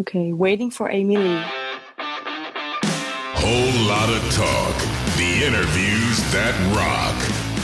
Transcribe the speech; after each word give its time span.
Okay, 0.00 0.32
waiting 0.32 0.70
for 0.72 0.90
Amy 0.90 1.16
Lee. 1.16 1.42
Whole 3.36 3.86
lot 3.86 4.08
of 4.08 4.22
talk. 4.32 4.74
The 5.16 5.44
interviews 5.46 6.18
that 6.32 6.54
rock. 6.74 7.14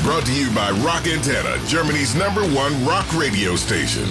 Brought 0.04 0.24
to 0.26 0.32
you 0.32 0.48
by 0.54 0.70
Rock 0.84 1.02
Antenne, 1.08 1.66
Germany's 1.68 2.14
number 2.14 2.42
one 2.42 2.84
rock 2.86 3.12
radio 3.14 3.56
station. 3.56 4.06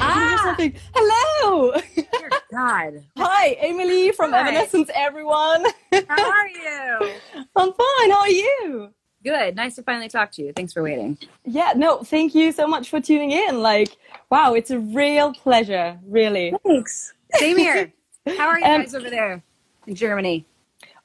Ah! 0.00 0.56
Hello! 0.94 1.72
Dear 1.94 2.30
God. 2.52 2.94
Hi, 3.16 3.56
Amy 3.60 3.84
Lee 3.86 4.10
from 4.12 4.32
Hi. 4.32 4.40
Evanescence, 4.40 4.90
everyone. 4.94 5.64
How 6.08 6.30
are 6.30 6.48
you? 6.48 7.12
I'm 7.56 7.72
fine. 7.72 8.10
How 8.10 8.20
are 8.20 8.28
you? 8.28 8.92
Good. 9.24 9.56
Nice 9.56 9.76
to 9.76 9.82
finally 9.82 10.08
talk 10.08 10.30
to 10.32 10.42
you. 10.42 10.52
Thanks 10.52 10.72
for 10.72 10.82
waiting. 10.82 11.16
Yeah, 11.44 11.72
no, 11.74 12.02
thank 12.02 12.34
you 12.34 12.52
so 12.52 12.66
much 12.66 12.90
for 12.90 13.00
tuning 13.00 13.30
in. 13.30 13.62
Like, 13.62 13.96
wow, 14.30 14.52
it's 14.54 14.70
a 14.70 14.78
real 14.78 15.32
pleasure, 15.32 15.98
really. 16.06 16.54
Thanks. 16.64 17.14
Same 17.34 17.56
here. 17.56 17.90
How 18.36 18.48
are 18.48 18.58
you 18.58 18.66
Um, 18.66 18.80
guys 18.82 18.94
over 18.94 19.08
there 19.10 19.42
in 19.86 19.94
Germany? 19.94 20.44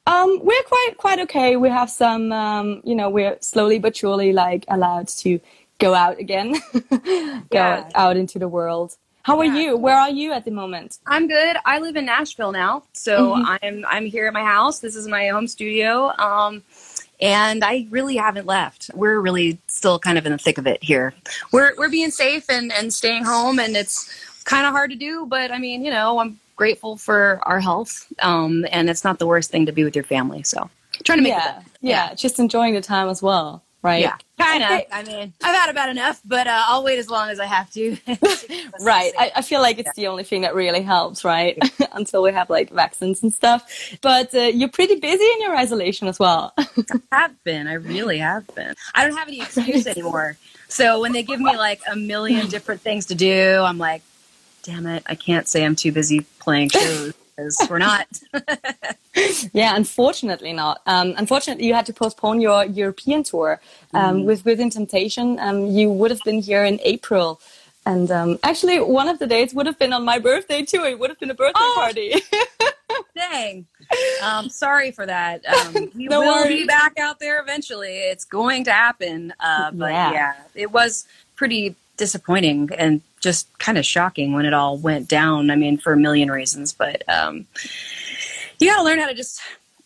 Um, 0.05 0.39
we're 0.44 0.63
quite 0.63 0.91
quite 0.97 1.20
okay. 1.20 1.55
We 1.55 1.70
have 1.70 1.89
some, 1.89 2.31
um, 2.31 2.81
you 2.84 2.95
know, 2.95 3.09
we're 3.09 3.38
slowly 3.41 3.80
but 3.80 3.95
surely 3.95 4.33
like 4.33 4.66
allowed 4.67 5.08
to 5.20 5.39
go 5.77 5.94
out 5.94 6.17
again, 6.20 6.55
go 6.89 7.39
Yeah. 7.52 7.89
out 7.95 8.17
into 8.17 8.39
the 8.39 8.47
world. 8.47 8.97
How 9.23 9.38
are 9.39 9.45
Yeah. 9.45 9.55
you? 9.59 9.77
Where 9.77 9.97
are 9.97 10.09
you 10.09 10.31
at 10.33 10.45
the 10.45 10.52
moment? 10.52 10.97
I'm 11.05 11.27
good. 11.27 11.58
I 11.66 11.77
live 11.80 11.95
in 11.95 12.05
Nashville 12.05 12.52
now, 12.52 12.83
so 12.94 13.33
Mhm. 13.36 13.59
I'm 13.61 13.86
I'm 13.88 14.05
here 14.05 14.25
at 14.27 14.33
my 14.33 14.44
house. 14.44 14.80
This 14.80 14.95
is 14.95 15.08
my 15.08 15.27
home 15.27 15.47
studio. 15.47 16.11
Um, 16.17 16.63
and 17.20 17.64
I 17.64 17.88
really 17.90 18.16
haven't 18.16 18.46
left. 18.46 18.90
We're 18.94 19.20
really 19.20 19.59
still 19.68 20.00
kind 20.00 20.18
of 20.18 20.26
in 20.26 20.32
the 20.32 20.38
thick 20.38 20.58
of 20.58 20.68
it 20.68 20.84
here. 20.84 21.14
We're 21.52 21.73
we're 21.78 21.90
being 21.90 22.12
safe 22.12 22.50
and 22.50 22.72
and 22.72 22.94
staying 22.94 23.26
home, 23.26 23.59
and 23.59 23.76
it's 23.76 24.09
kind 24.45 24.66
of 24.66 24.72
hard 24.72 24.92
to 24.92 24.95
do. 24.95 25.26
But 25.26 25.52
I 25.52 25.59
mean, 25.59 25.84
you 25.84 25.92
know, 25.92 26.20
I'm 26.20 26.40
grateful 26.55 26.98
for 26.98 27.40
our 27.44 27.59
health, 27.59 28.12
um, 28.20 28.66
and 28.72 28.90
it's 28.90 29.04
not 29.04 29.20
the 29.20 29.28
worst 29.28 29.52
thing 29.52 29.66
to 29.66 29.72
be 29.72 29.84
with 29.84 29.95
your 29.95 30.06
family. 30.06 30.44
So 30.44 30.70
trying 31.03 31.20
to 31.20 31.23
make 31.23 31.34
it 31.34 31.38
yeah, 31.38 31.61
yeah, 31.81 32.14
just 32.14 32.39
enjoying 32.39 32.73
the 32.73 32.81
time 32.81 33.09
as 33.09 33.22
well, 33.22 33.64
right? 33.81 34.02
Yeah, 34.02 34.17
kind 34.38 34.63
of. 34.63 34.81
I 34.91 35.03
mean, 35.03 35.33
I've 35.41 35.55
had 35.55 35.69
about 35.69 35.89
enough, 35.89 36.22
but 36.25 36.47
uh, 36.47 36.63
I'll 36.67 36.83
wait 36.83 36.99
as 36.99 37.09
long 37.09 37.30
as 37.30 37.39
I 37.39 37.45
have 37.45 37.69
to. 37.72 37.97
Right. 38.81 39.11
I, 39.17 39.31
I 39.38 39.41
feel 39.41 39.61
like 39.61 39.77
it's 39.77 39.94
the 39.95 40.08
only 40.08 40.23
thing 40.23 40.41
that 40.41 40.55
really 40.55 40.81
helps, 40.81 41.25
right? 41.25 41.58
Until 41.91 42.23
we 42.23 42.31
have 42.31 42.49
like 42.49 42.69
vaccines 42.69 43.21
and 43.23 43.33
stuff. 43.33 43.69
But 44.02 44.33
uh, 44.33 44.39
you're 44.39 44.69
pretty 44.69 44.95
busy 44.95 45.23
in 45.23 45.41
your 45.41 45.55
isolation 45.55 46.08
as 46.08 46.17
well. 46.17 46.53
I 46.58 46.66
have 47.11 47.44
been. 47.44 47.67
I 47.67 47.73
really 47.73 48.19
have 48.19 48.47
been. 48.55 48.73
I 48.95 49.05
don't 49.05 49.17
have 49.17 49.27
any 49.27 49.41
excuse 49.41 49.86
anymore. 49.86 50.38
So 50.69 51.02
when 51.02 51.11
they 51.11 51.23
give 51.23 51.41
me 51.41 51.58
like 51.58 51.81
a 51.91 51.95
million 51.95 52.47
different 52.47 52.81
things 52.81 53.08
to 53.08 53.16
do, 53.16 53.61
I'm 53.66 53.77
like, 53.77 54.02
damn 54.64 54.86
it, 54.86 55.03
I 55.08 55.16
can't 55.16 55.47
say 55.47 55.66
I'm 55.66 55.75
too 55.75 55.91
busy 55.91 56.21
playing 56.39 56.69
shows 56.69 57.14
because 57.40 57.68
we're 57.70 57.78
not. 57.80 58.08
yeah, 59.54 59.76
unfortunately 59.76 60.54
not. 60.54 60.82
Um, 60.86 61.14
unfortunately, 61.18 61.66
you 61.66 61.73
had 61.73 61.86
to 61.88 61.94
postpone 61.94 62.42
your 62.42 62.66
European 62.66 63.23
tour 63.23 63.59
um, 63.94 64.26
with 64.26 64.45
Within 64.45 64.70
Temptation. 64.70 65.40
Um, 65.40 65.67
you 65.67 65.90
would 65.90 66.12
have 66.12 66.22
been 66.23 66.42
here 66.42 66.64
in 66.66 66.80
April. 66.84 67.40
And 67.86 68.12
um, 68.12 68.38
actually, 68.44 68.80
one 68.80 69.08
of 69.08 69.20
the 69.20 69.28
dates 69.28 69.54
would 69.54 69.66
have 69.66 69.80
been 69.80 69.94
on 69.94 70.04
my 70.06 70.20
birthday 70.20 70.64
too. 70.64 70.84
It 70.84 71.00
would 71.00 71.10
have 71.10 71.20
been 71.20 71.32
a 71.32 71.36
birthday 71.36 71.60
Oh. 71.62 71.73
party. 71.76 72.14
Dang. 73.16 73.66
Um, 74.23 74.50
sorry 74.50 74.92
for 74.92 75.06
that. 75.06 75.42
Um, 75.50 75.90
we 75.95 76.06
No 76.08 76.20
will 76.20 76.28
worries. 76.44 76.62
be 76.62 76.66
back 76.66 77.00
out 77.00 77.20
there 77.20 77.42
eventually. 77.42 77.98
It's 77.98 78.26
going 78.26 78.64
to 78.66 78.72
happen. 78.72 79.34
Uh, 79.40 79.72
but 79.72 79.92
Yeah. 79.92 80.12
yeah. 80.12 80.34
it 80.56 80.72
was 80.72 81.06
pretty 81.36 81.76
disappointing 82.00 82.69
and 82.75 83.02
just 83.19 83.47
kind 83.59 83.78
of 83.78 83.86
shocking 83.86 84.33
when 84.33 84.45
it 84.45 84.53
all 84.53 84.78
went 84.78 85.08
down. 85.08 85.52
I 85.52 85.55
mean, 85.55 85.78
for 85.78 85.94
a 85.94 85.97
million 85.97 86.31
reasons, 86.31 86.73
but 86.73 87.03
um, 87.08 87.45
you 88.59 88.67
got 88.67 88.78
to 88.78 88.83
learn 88.83 88.97
how 89.00 89.08
to 89.08 89.14
just 89.14 89.39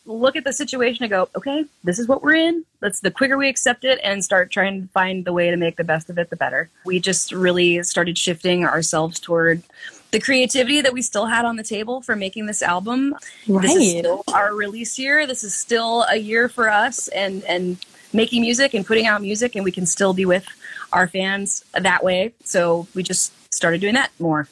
look 0.05 0.35
at 0.35 0.43
the 0.43 0.53
situation 0.53 1.03
and 1.03 1.09
go, 1.09 1.29
okay, 1.35 1.65
this 1.83 1.97
is 1.97 2.07
what 2.07 2.21
we're 2.23 2.35
in. 2.35 2.63
Let's 2.81 2.99
the 2.99 3.11
quicker 3.11 3.37
we 3.37 3.49
accept 3.49 3.83
it 3.85 3.99
and 4.03 4.23
start 4.23 4.51
trying 4.51 4.81
to 4.83 4.87
find 4.89 5.25
the 5.25 5.33
way 5.33 5.49
to 5.49 5.57
make 5.57 5.75
the 5.77 5.83
best 5.83 6.09
of 6.09 6.17
it, 6.17 6.29
the 6.29 6.35
better. 6.35 6.69
We 6.85 6.99
just 6.99 7.31
really 7.31 7.81
started 7.83 8.17
shifting 8.17 8.65
ourselves 8.65 9.19
toward 9.19 9.63
the 10.11 10.19
creativity 10.19 10.81
that 10.81 10.93
we 10.93 11.01
still 11.01 11.25
had 11.25 11.43
on 11.45 11.55
the 11.55 11.63
table 11.63 12.01
for 12.01 12.15
making 12.15 12.45
this 12.45 12.61
album. 12.61 13.15
This 13.47 13.71
is 13.71 13.77
Right. 13.77 13.99
still 13.99 14.23
our 14.33 14.53
release 14.53 14.99
year. 14.99 15.25
This 15.25 15.43
is 15.43 15.53
still 15.55 16.03
a 16.09 16.17
year 16.17 16.49
for 16.49 16.69
us 16.69 17.07
and 17.07 17.43
and 17.45 17.77
making 18.13 18.41
music 18.41 18.75
and 18.75 18.85
putting 18.85 19.07
out 19.07 19.21
music 19.21 19.55
and 19.55 19.63
we 19.65 19.71
can 19.71 19.87
still 19.87 20.13
be 20.13 20.23
with 20.25 20.45
our 20.93 21.07
fans 21.07 21.65
that 21.73 22.03
way. 22.03 22.33
So 22.43 22.87
we 22.95 23.03
just 23.03 23.33
started 23.53 23.81
doing 23.81 23.95
that 23.95 24.11
more. 24.19 24.47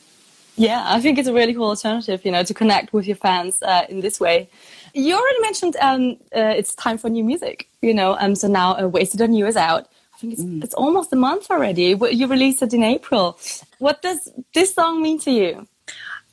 Yeah, 0.57 0.83
I 0.85 0.99
think 0.99 1.17
it's 1.17 1.27
a 1.27 1.33
really 1.33 1.53
cool 1.53 1.69
alternative, 1.69 2.25
you 2.25 2.31
know, 2.31 2.43
to 2.43 2.53
connect 2.53 2.93
with 2.93 3.07
your 3.07 3.15
fans 3.15 3.61
uh, 3.63 3.85
in 3.89 4.01
this 4.01 4.19
way. 4.19 4.49
You 4.93 5.15
already 5.15 5.41
mentioned 5.41 5.75
um, 5.77 6.17
uh, 6.35 6.53
it's 6.57 6.75
time 6.75 6.97
for 6.97 7.09
new 7.09 7.23
music, 7.23 7.67
you 7.81 7.93
know, 7.93 8.17
um, 8.19 8.35
so 8.35 8.47
now 8.47 8.77
uh, 8.77 8.87
Wasted 8.87 9.21
on 9.21 9.33
You 9.33 9.47
is 9.47 9.55
out. 9.55 9.87
I 10.13 10.17
think 10.17 10.33
it's, 10.33 10.43
it's 10.63 10.73
almost 10.75 11.13
a 11.13 11.15
month 11.15 11.49
already. 11.49 11.95
You 12.11 12.27
released 12.27 12.61
it 12.61 12.73
in 12.73 12.83
April. 12.83 13.39
What 13.79 14.01
does 14.01 14.29
this 14.53 14.75
song 14.75 15.01
mean 15.01 15.19
to 15.21 15.31
you? 15.31 15.67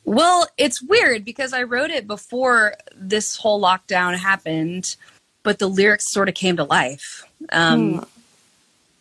Well, 0.04 0.46
it's 0.58 0.82
weird 0.82 1.24
because 1.24 1.52
I 1.52 1.62
wrote 1.62 1.90
it 1.90 2.06
before 2.06 2.74
this 2.94 3.36
whole 3.36 3.62
lockdown 3.62 4.16
happened, 4.16 4.96
but 5.42 5.58
the 5.58 5.68
lyrics 5.68 6.10
sort 6.10 6.28
of 6.28 6.34
came 6.34 6.56
to 6.56 6.64
life. 6.64 7.24
Um, 7.50 8.04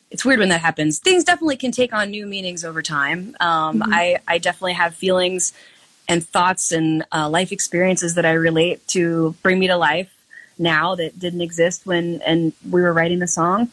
It's 0.09 0.23
weird 0.23 0.40
when 0.40 0.50
that 0.50 0.62
happens. 0.62 1.00
Things 1.00 1.23
definitely 1.23 1.57
can 1.57 1.72
take 1.72 1.94
on 1.94 2.12
new 2.12 2.25
meanings 2.25 2.63
over 2.63 2.81
time. 2.81 3.35
Um, 3.40 3.84
I, 3.85 4.19
I 4.28 4.38
definitely 4.38 4.73
have 4.73 4.95
feelings 4.95 5.53
and 6.07 6.25
thoughts 6.25 6.72
and 6.72 7.03
uh, 7.12 7.29
life 7.29 7.51
experiences 7.51 8.16
that 8.16 8.25
I 8.25 8.31
relate 8.31 8.88
to 8.90 9.35
bring 9.44 9.59
me 9.59 9.68
to 9.68 9.75
life 9.75 10.13
now 10.57 10.95
that 10.95 11.19
didn't 11.19 11.41
exist 11.41 11.85
when 11.85 12.22
and 12.25 12.53
we 12.69 12.81
were 12.81 12.94
writing 12.94 13.19
the 13.19 13.28
song. 13.28 13.69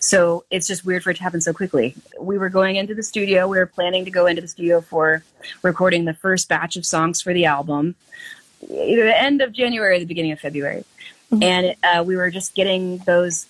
So 0.00 0.44
it's 0.50 0.68
just 0.68 0.84
weird 0.84 1.02
for 1.02 1.10
it 1.10 1.16
to 1.16 1.22
happen 1.22 1.40
so 1.40 1.52
quickly. 1.52 1.96
We 2.20 2.38
were 2.38 2.50
going 2.50 2.76
into 2.76 2.94
the 2.94 3.02
studio. 3.02 3.48
We 3.48 3.58
were 3.58 3.66
planning 3.66 4.04
to 4.04 4.10
go 4.10 4.26
into 4.26 4.40
the 4.40 4.48
studio 4.48 4.80
for 4.80 5.24
recording 5.62 6.04
the 6.04 6.14
first 6.14 6.48
batch 6.48 6.76
of 6.76 6.86
songs 6.86 7.20
for 7.20 7.34
the 7.34 7.46
album, 7.46 7.96
either 8.62 9.04
the 9.04 9.20
end 9.20 9.40
of 9.40 9.52
January 9.52 9.96
or 9.96 9.98
the 9.98 10.04
beginning 10.04 10.32
of 10.32 10.38
February. 10.38 10.84
And 11.42 11.74
uh, 11.82 12.04
we 12.04 12.16
were 12.16 12.30
just 12.30 12.54
getting 12.54 12.98
those 12.98 13.46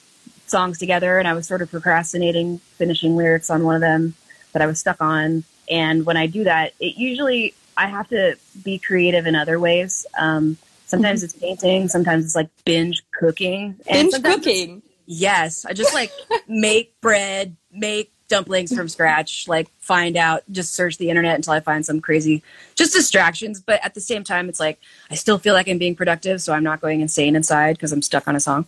songs 0.51 0.79
together, 0.79 1.19
and 1.19 1.29
I 1.29 1.35
was 1.35 1.47
sort 1.47 1.63
of 1.63 1.71
procrastinating 1.71 2.59
finishing 2.77 3.17
lyrics 3.17 3.51
on 3.51 3.65
one 3.65 3.75
of 3.75 3.81
them 3.81 4.15
that 4.53 4.63
I 4.63 4.67
was 4.67 4.81
stuck 4.81 5.01
on. 5.01 5.45
And 5.71 6.07
when 6.07 6.17
I 6.17 6.27
do 6.27 6.45
that, 6.45 6.73
it 6.81 6.97
usually 6.97 7.55
I 7.77 7.87
have 7.87 8.09
to 8.09 8.37
be 8.65 8.79
creative 8.79 9.27
in 9.27 9.35
other 9.35 9.61
ways. 9.61 10.07
Um, 10.19 10.57
sometimes 10.87 11.23
it's 11.23 11.35
painting, 11.35 11.89
sometimes 11.89 12.25
it's 12.25 12.35
like 12.35 12.49
binge 12.65 13.03
cooking, 13.13 13.77
and 13.87 14.11
Binge 14.11 14.23
cooking. 14.23 14.83
Yes, 15.07 15.65
I 15.65 15.73
just 15.73 15.95
like 15.95 16.13
make 16.49 17.01
bread, 17.01 17.57
make 17.73 18.13
dumplings 18.29 18.75
from 18.75 18.89
scratch, 18.89 19.49
like 19.49 19.69
find 19.81 20.17
out, 20.17 20.43
just 20.51 20.75
search 20.75 20.99
the 20.99 21.09
internet 21.09 21.35
until 21.35 21.55
I 21.55 21.61
find 21.61 21.85
some 21.85 22.01
crazy, 22.01 22.43
just 22.75 22.93
distractions. 22.93 23.61
But 23.61 23.85
at 23.85 23.95
the 23.95 24.01
same 24.01 24.23
time, 24.23 24.49
it's 24.49 24.61
like 24.61 24.79
I 25.11 25.15
still 25.15 25.39
feel 25.39 25.55
like 25.55 25.69
I'm 25.69 25.79
being 25.79 25.97
productive, 25.97 26.41
so 26.43 26.53
I'm 26.53 26.65
not 26.65 26.81
going 26.81 27.01
insane 27.01 27.37
inside 27.37 27.77
because 27.77 27.93
I'm 27.93 28.03
stuck 28.03 28.29
on 28.29 28.37
a 28.37 28.41
song. 28.41 28.67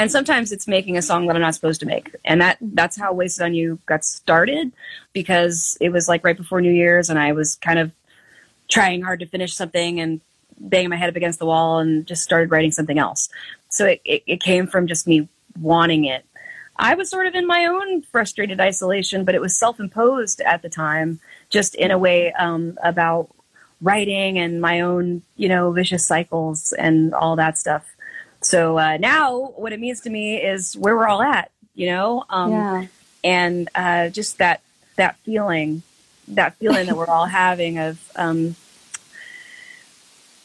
And 0.00 0.10
sometimes 0.10 0.50
it's 0.50 0.66
making 0.66 0.96
a 0.96 1.02
song 1.02 1.26
that 1.26 1.36
I'm 1.36 1.42
not 1.42 1.54
supposed 1.54 1.78
to 1.80 1.86
make, 1.86 2.16
and 2.24 2.40
that 2.40 2.56
that's 2.62 2.96
how 2.98 3.12
"Wasted 3.12 3.44
on 3.44 3.52
You" 3.52 3.78
got 3.84 4.02
started 4.02 4.72
because 5.12 5.76
it 5.78 5.90
was 5.90 6.08
like 6.08 6.24
right 6.24 6.38
before 6.38 6.62
New 6.62 6.72
Year's, 6.72 7.10
and 7.10 7.18
I 7.18 7.32
was 7.32 7.56
kind 7.56 7.78
of 7.78 7.92
trying 8.66 9.02
hard 9.02 9.20
to 9.20 9.26
finish 9.26 9.52
something 9.52 10.00
and 10.00 10.22
banging 10.58 10.88
my 10.88 10.96
head 10.96 11.10
up 11.10 11.16
against 11.16 11.38
the 11.38 11.44
wall 11.44 11.80
and 11.80 12.06
just 12.06 12.22
started 12.22 12.50
writing 12.50 12.70
something 12.70 12.98
else. 12.98 13.28
So 13.68 13.84
it, 13.84 14.00
it, 14.06 14.22
it 14.26 14.42
came 14.42 14.66
from 14.66 14.86
just 14.86 15.06
me 15.06 15.28
wanting 15.60 16.06
it. 16.06 16.24
I 16.76 16.94
was 16.94 17.10
sort 17.10 17.26
of 17.26 17.34
in 17.34 17.46
my 17.46 17.66
own 17.66 18.00
frustrated 18.00 18.58
isolation, 18.58 19.26
but 19.26 19.34
it 19.34 19.42
was 19.42 19.54
self 19.54 19.78
imposed 19.78 20.40
at 20.40 20.62
the 20.62 20.70
time, 20.70 21.20
just 21.50 21.74
in 21.74 21.90
a 21.90 21.98
way 21.98 22.32
um, 22.32 22.78
about 22.82 23.28
writing 23.82 24.38
and 24.38 24.62
my 24.62 24.80
own, 24.80 25.20
you 25.36 25.50
know, 25.50 25.70
vicious 25.72 26.06
cycles 26.06 26.72
and 26.78 27.12
all 27.12 27.36
that 27.36 27.58
stuff. 27.58 27.84
So 28.50 28.76
uh, 28.78 28.96
now, 28.96 29.52
what 29.54 29.72
it 29.72 29.78
means 29.78 30.00
to 30.00 30.10
me 30.10 30.36
is 30.36 30.76
where 30.76 30.96
we're 30.96 31.06
all 31.06 31.22
at, 31.22 31.52
you 31.76 31.86
know, 31.86 32.24
um, 32.28 32.50
yeah. 32.50 32.86
and 33.22 33.68
uh, 33.76 34.08
just 34.08 34.38
that 34.38 34.60
that 34.96 35.16
feeling, 35.18 35.84
that 36.26 36.56
feeling 36.56 36.86
that 36.86 36.96
we're 36.96 37.06
all 37.06 37.26
having 37.44 37.78
of 37.78 38.10
um, 38.16 38.56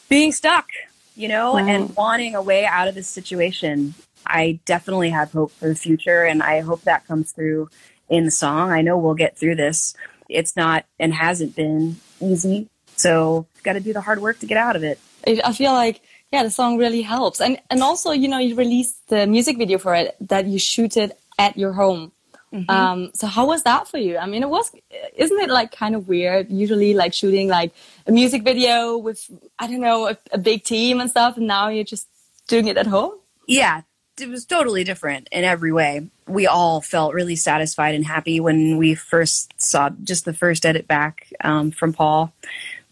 being 0.07 0.31
stuck, 0.31 0.67
you 1.15 1.27
know, 1.27 1.57
and 1.57 1.95
wanting 1.95 2.35
a 2.35 2.43
way 2.43 2.63
out 2.63 2.87
of 2.87 2.93
this 2.93 3.07
situation. 3.07 3.95
I 4.23 4.59
definitely 4.65 5.09
have 5.09 5.31
hope 5.31 5.51
for 5.53 5.67
the 5.67 5.75
future, 5.75 6.25
and 6.25 6.43
I 6.43 6.61
hope 6.61 6.83
that 6.83 7.07
comes 7.07 7.31
through 7.31 7.71
in 8.07 8.25
the 8.25 8.31
song. 8.31 8.71
I 8.71 8.83
know 8.83 8.99
we'll 8.99 9.15
get 9.15 9.35
through 9.35 9.55
this. 9.55 9.95
It's 10.29 10.55
not 10.55 10.85
and 10.99 11.11
hasn't 11.11 11.55
been 11.55 11.95
easy, 12.21 12.69
so 12.97 13.47
got 13.63 13.73
to 13.73 13.79
do 13.79 13.93
the 13.93 14.01
hard 14.01 14.21
work 14.21 14.37
to 14.41 14.45
get 14.45 14.57
out 14.57 14.75
of 14.75 14.83
it. 14.83 14.99
It, 15.23 15.41
I 15.43 15.53
feel 15.53 15.73
like 15.73 16.01
yeah, 16.35 16.43
the 16.43 16.51
song 16.51 16.77
really 16.77 17.01
helps, 17.01 17.39
and 17.39 17.57
and 17.69 17.81
also 17.81 18.11
you 18.11 18.27
know 18.27 18.39
you 18.39 18.55
released 18.55 19.07
the 19.07 19.25
music 19.25 19.57
video 19.57 19.77
for 19.77 19.95
it 19.95 20.15
that 20.19 20.45
you 20.45 20.59
shoot 20.59 20.97
it 20.97 21.17
at 21.39 21.55
your 21.57 21.73
home. 21.73 22.11
Mm-hmm. 22.53 22.69
Um, 22.69 23.11
so 23.13 23.27
how 23.27 23.47
was 23.47 23.63
that 23.63 23.87
for 23.87 23.97
you? 23.97 24.17
I 24.17 24.25
mean, 24.27 24.43
it 24.43 24.49
was, 24.49 24.71
isn't 25.15 25.39
it 25.39 25.49
like 25.49 25.71
kind 25.71 25.95
of 25.95 26.07
weird? 26.07 26.49
Usually 26.49 26.93
like 26.93 27.13
shooting 27.13 27.47
like 27.49 27.73
a 28.07 28.11
music 28.11 28.43
video 28.43 28.97
with, 28.97 29.29
I 29.59 29.67
don't 29.67 29.81
know, 29.81 30.07
a, 30.07 30.17
a 30.31 30.37
big 30.37 30.63
team 30.63 31.01
and 31.01 31.09
stuff. 31.09 31.35
And 31.37 31.47
now 31.47 31.67
you're 31.67 31.83
just 31.83 32.07
doing 32.47 32.67
it 32.67 32.77
at 32.77 32.87
home. 32.87 33.11
Yeah, 33.47 33.81
it 34.19 34.29
was 34.29 34.45
totally 34.45 34.85
different 34.85 35.27
in 35.31 35.43
every 35.43 35.73
way. 35.73 36.07
We 36.27 36.47
all 36.47 36.79
felt 36.81 37.13
really 37.13 37.35
satisfied 37.35 37.95
and 37.95 38.05
happy 38.05 38.39
when 38.39 38.77
we 38.77 38.95
first 38.95 39.53
saw 39.57 39.89
just 40.03 40.23
the 40.23 40.33
first 40.33 40.65
edit 40.65 40.87
back 40.87 41.27
um, 41.43 41.71
from 41.71 41.91
Paul 41.91 42.33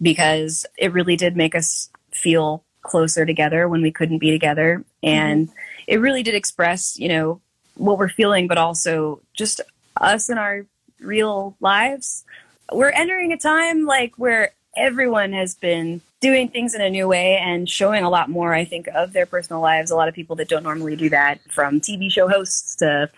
because 0.02 0.66
it 0.78 0.92
really 0.92 1.16
did 1.16 1.38
make 1.38 1.56
us 1.56 1.90
feel 2.12 2.64
closer 2.84 3.26
together 3.26 3.68
when 3.68 3.82
we 3.82 3.92
couldn't 3.92 4.20
be 4.20 4.32
together. 4.32 4.84
And 5.02 5.48
mm-hmm. 5.48 5.58
it 5.88 5.98
really 5.98 6.24
did 6.24 6.36
express, 6.36 6.98
you 7.00 7.10
know, 7.10 7.42
what 7.76 7.98
we're 7.98 8.10
feeling, 8.10 8.48
but 8.48 8.58
also 8.58 9.22
just 9.34 9.62
us 10.00 10.30
in 10.30 10.38
our 10.38 10.66
real 11.00 11.56
lives. 11.60 12.24
We're 12.72 12.92
entering 12.92 13.34
a 13.34 13.38
time 13.38 13.86
like 13.86 14.14
where 14.18 14.52
everyone 14.76 15.34
has 15.34 15.56
been 15.56 16.02
doing 16.20 16.48
things 16.48 16.74
in 16.74 16.82
a 16.82 16.90
new 16.90 17.08
way 17.08 17.38
and 17.38 17.70
showing 17.70 18.04
a 18.04 18.10
lot 18.10 18.30
more, 18.30 18.54
I 18.54 18.64
think, 18.64 18.88
of 18.96 19.12
their 19.12 19.26
personal 19.26 19.62
lives. 19.62 19.92
A 19.92 19.96
lot 19.96 20.08
of 20.08 20.16
people 20.16 20.38
that 20.38 20.48
don't 20.48 20.64
normally 20.64 20.96
do 20.96 21.10
that, 21.10 21.40
from 21.52 21.82
TV 21.82 22.10
show 22.10 22.30
hosts 22.30 22.78
to 22.78 23.10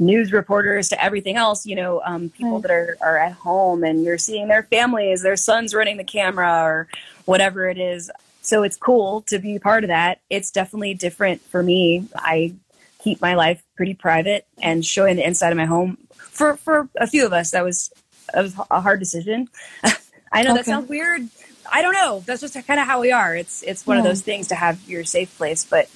news 0.00 0.32
reporters 0.32 0.88
to 0.88 1.02
everything 1.02 1.36
else, 1.36 1.64
you 1.64 1.76
know, 1.76 2.02
um, 2.04 2.28
people 2.30 2.58
that 2.60 2.72
are, 2.72 2.98
are 3.00 3.16
at 3.16 3.32
home 3.32 3.84
and 3.84 4.02
you're 4.02 4.18
seeing 4.18 4.48
their 4.48 4.64
families, 4.64 5.22
their 5.22 5.36
sons 5.36 5.74
running 5.74 5.96
the 5.96 6.04
camera 6.04 6.62
or 6.64 6.88
whatever 7.24 7.68
it 7.68 7.78
is. 7.78 8.10
So 8.42 8.62
it's 8.62 8.76
cool 8.76 9.22
to 9.22 9.38
be 9.38 9.58
part 9.58 9.84
of 9.84 9.88
that. 9.88 10.20
It's 10.30 10.50
definitely 10.50 10.94
different 10.94 11.42
for 11.42 11.62
me. 11.62 12.08
I 12.14 12.54
keep 13.02 13.20
my 13.20 13.34
life 13.34 13.62
pretty 13.76 13.94
private 13.94 14.46
and 14.62 14.84
showing 14.84 15.16
the 15.16 15.26
inside 15.26 15.50
of 15.50 15.56
my 15.56 15.66
home. 15.66 15.98
For, 16.14 16.56
for 16.56 16.88
a 16.96 17.06
few 17.06 17.26
of 17.26 17.32
us, 17.32 17.50
that 17.50 17.64
was, 17.64 17.92
that 18.32 18.42
was 18.42 18.54
a 18.70 18.80
hard 18.80 18.98
decision. 18.98 19.48
I 20.32 20.42
know 20.42 20.50
okay. 20.50 20.58
that 20.58 20.66
sounds 20.66 20.88
weird. 20.88 21.28
I 21.70 21.82
don't 21.82 21.92
know. 21.92 22.22
That's 22.26 22.40
just 22.40 22.54
kind 22.66 22.80
of 22.80 22.86
how 22.86 23.00
we 23.00 23.12
are. 23.12 23.36
It's 23.36 23.62
it's 23.62 23.86
one 23.86 23.96
yeah. 23.96 24.02
of 24.02 24.08
those 24.08 24.22
things 24.22 24.48
to 24.48 24.54
have 24.54 24.88
your 24.88 25.04
safe 25.04 25.36
place, 25.36 25.64
but 25.64 25.88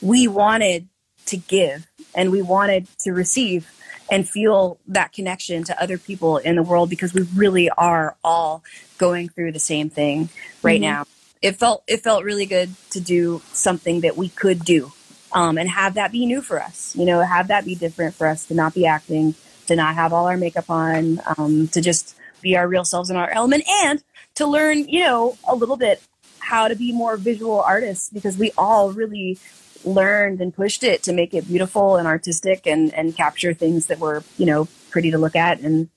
we 0.00 0.28
wanted 0.28 0.88
to 1.26 1.36
give 1.36 1.86
and 2.14 2.30
we 2.30 2.42
wanted 2.42 2.86
to 3.00 3.12
receive 3.12 3.70
and 4.10 4.28
feel 4.28 4.78
that 4.86 5.12
connection 5.12 5.64
to 5.64 5.82
other 5.82 5.98
people 5.98 6.38
in 6.38 6.56
the 6.56 6.62
world 6.62 6.88
because 6.88 7.12
we 7.12 7.22
really 7.34 7.68
are 7.70 8.16
all 8.24 8.62
going 8.96 9.28
through 9.28 9.52
the 9.52 9.58
same 9.58 9.90
thing 9.90 10.30
right 10.62 10.80
mm-hmm. 10.80 10.90
now. 10.90 11.06
It 11.40 11.56
felt 11.56 11.84
it 11.86 12.02
felt 12.02 12.24
really 12.24 12.46
good 12.46 12.74
to 12.90 13.00
do 13.00 13.42
something 13.52 14.00
that 14.00 14.16
we 14.16 14.28
could 14.28 14.64
do 14.64 14.92
um, 15.32 15.58
and 15.58 15.68
have 15.68 15.94
that 15.94 16.12
be 16.12 16.26
new 16.26 16.42
for 16.42 16.60
us. 16.60 16.94
You 16.96 17.04
know, 17.04 17.20
have 17.20 17.48
that 17.48 17.64
be 17.64 17.74
different 17.74 18.14
for 18.14 18.26
us 18.26 18.46
to 18.46 18.54
not 18.54 18.74
be 18.74 18.86
acting, 18.86 19.34
to 19.66 19.76
not 19.76 19.94
have 19.94 20.12
all 20.12 20.26
our 20.26 20.36
makeup 20.36 20.70
on, 20.70 21.20
um, 21.36 21.68
to 21.68 21.80
just 21.80 22.16
be 22.40 22.56
our 22.56 22.68
real 22.68 22.84
selves 22.84 23.10
in 23.10 23.16
our 23.16 23.30
element 23.30 23.64
and 23.84 24.02
to 24.36 24.46
learn, 24.46 24.88
you 24.88 25.00
know, 25.00 25.36
a 25.46 25.54
little 25.54 25.76
bit 25.76 26.02
how 26.38 26.68
to 26.68 26.74
be 26.74 26.92
more 26.92 27.16
visual 27.16 27.60
artists 27.60 28.10
because 28.10 28.38
we 28.38 28.52
all 28.56 28.92
really 28.92 29.38
learned 29.84 30.40
and 30.40 30.54
pushed 30.54 30.82
it 30.82 31.02
to 31.02 31.12
make 31.12 31.34
it 31.34 31.46
beautiful 31.46 31.96
and 31.96 32.06
artistic 32.08 32.66
and, 32.66 32.92
and 32.94 33.16
capture 33.16 33.52
things 33.52 33.86
that 33.86 33.98
were, 33.98 34.22
you 34.36 34.46
know, 34.46 34.66
pretty 34.90 35.10
to 35.10 35.18
look 35.18 35.36
at 35.36 35.60
and 35.60 35.88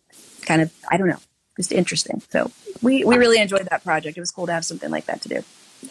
kind 0.42 0.62
of, 0.62 0.74
I 0.90 0.98
don't 0.98 1.08
know, 1.08 1.20
just 1.62 1.72
interesting. 1.72 2.22
So 2.30 2.52
we, 2.82 3.04
we 3.04 3.18
really 3.18 3.40
enjoyed 3.40 3.68
that 3.70 3.84
project. 3.84 4.18
It 4.18 4.20
was 4.20 4.32
cool 4.32 4.48
to 4.48 4.54
have 4.54 4.66
something 4.66 4.90
like 4.90 5.06
that 5.06 5.22
to 5.22 5.30
do. 5.30 5.44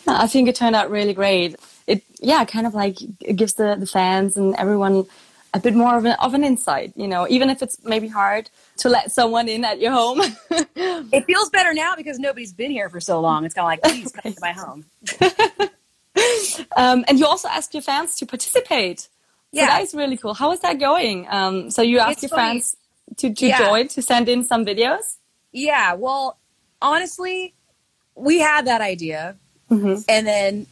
I 0.06 0.26
think 0.26 0.48
it 0.48 0.56
turned 0.56 0.76
out 0.76 0.90
really 0.90 1.14
great. 1.14 1.56
It, 1.86 2.02
yeah, 2.20 2.44
kind 2.44 2.66
of 2.66 2.74
like 2.74 3.00
it 3.20 3.36
gives 3.36 3.54
the, 3.54 3.76
the 3.76 3.86
fans 3.86 4.36
and 4.36 4.54
everyone 4.56 5.06
a 5.52 5.60
bit 5.60 5.74
more 5.74 5.96
of 5.96 6.04
an, 6.04 6.16
of 6.20 6.34
an 6.34 6.44
insight, 6.44 6.92
you 6.96 7.08
know, 7.08 7.26
even 7.28 7.50
if 7.50 7.62
it's 7.62 7.82
maybe 7.84 8.08
hard 8.08 8.48
to 8.78 8.88
let 8.88 9.10
someone 9.10 9.48
in 9.48 9.64
at 9.64 9.80
your 9.80 9.92
home. 9.92 10.20
it 10.50 11.24
feels 11.24 11.50
better 11.50 11.74
now 11.74 11.94
because 11.96 12.18
nobody's 12.18 12.52
been 12.52 12.70
here 12.70 12.88
for 12.88 13.00
so 13.00 13.20
long. 13.20 13.44
It's 13.44 13.54
kind 13.54 13.64
of 13.64 13.68
like, 13.68 13.82
please 13.82 14.12
come 14.12 14.32
to 14.32 14.40
my 14.40 14.52
home. 14.52 14.84
um, 16.76 17.04
and 17.08 17.18
you 17.18 17.26
also 17.26 17.48
asked 17.48 17.74
your 17.74 17.82
fans 17.82 18.16
to 18.16 18.26
participate. 18.26 19.08
Yeah. 19.52 19.62
So 19.62 19.66
that 19.66 19.82
is 19.82 19.94
really 19.94 20.16
cool. 20.16 20.34
How 20.34 20.52
is 20.52 20.60
that 20.60 20.78
going? 20.78 21.26
Um, 21.28 21.70
so 21.70 21.82
you 21.82 21.98
asked 21.98 22.12
it's 22.12 22.22
your 22.22 22.28
funny. 22.30 22.60
fans 22.60 22.76
to, 23.16 23.34
to 23.34 23.46
yeah. 23.46 23.58
join, 23.58 23.88
to 23.88 24.02
send 24.02 24.28
in 24.28 24.44
some 24.44 24.64
videos? 24.64 25.16
Yeah. 25.52 25.94
Well, 25.94 26.38
honestly, 26.80 27.54
we 28.14 28.38
had 28.38 28.66
that 28.66 28.80
idea. 28.80 29.36
Mm-hmm. 29.70 30.02
And 30.08 30.26
then 30.26 30.66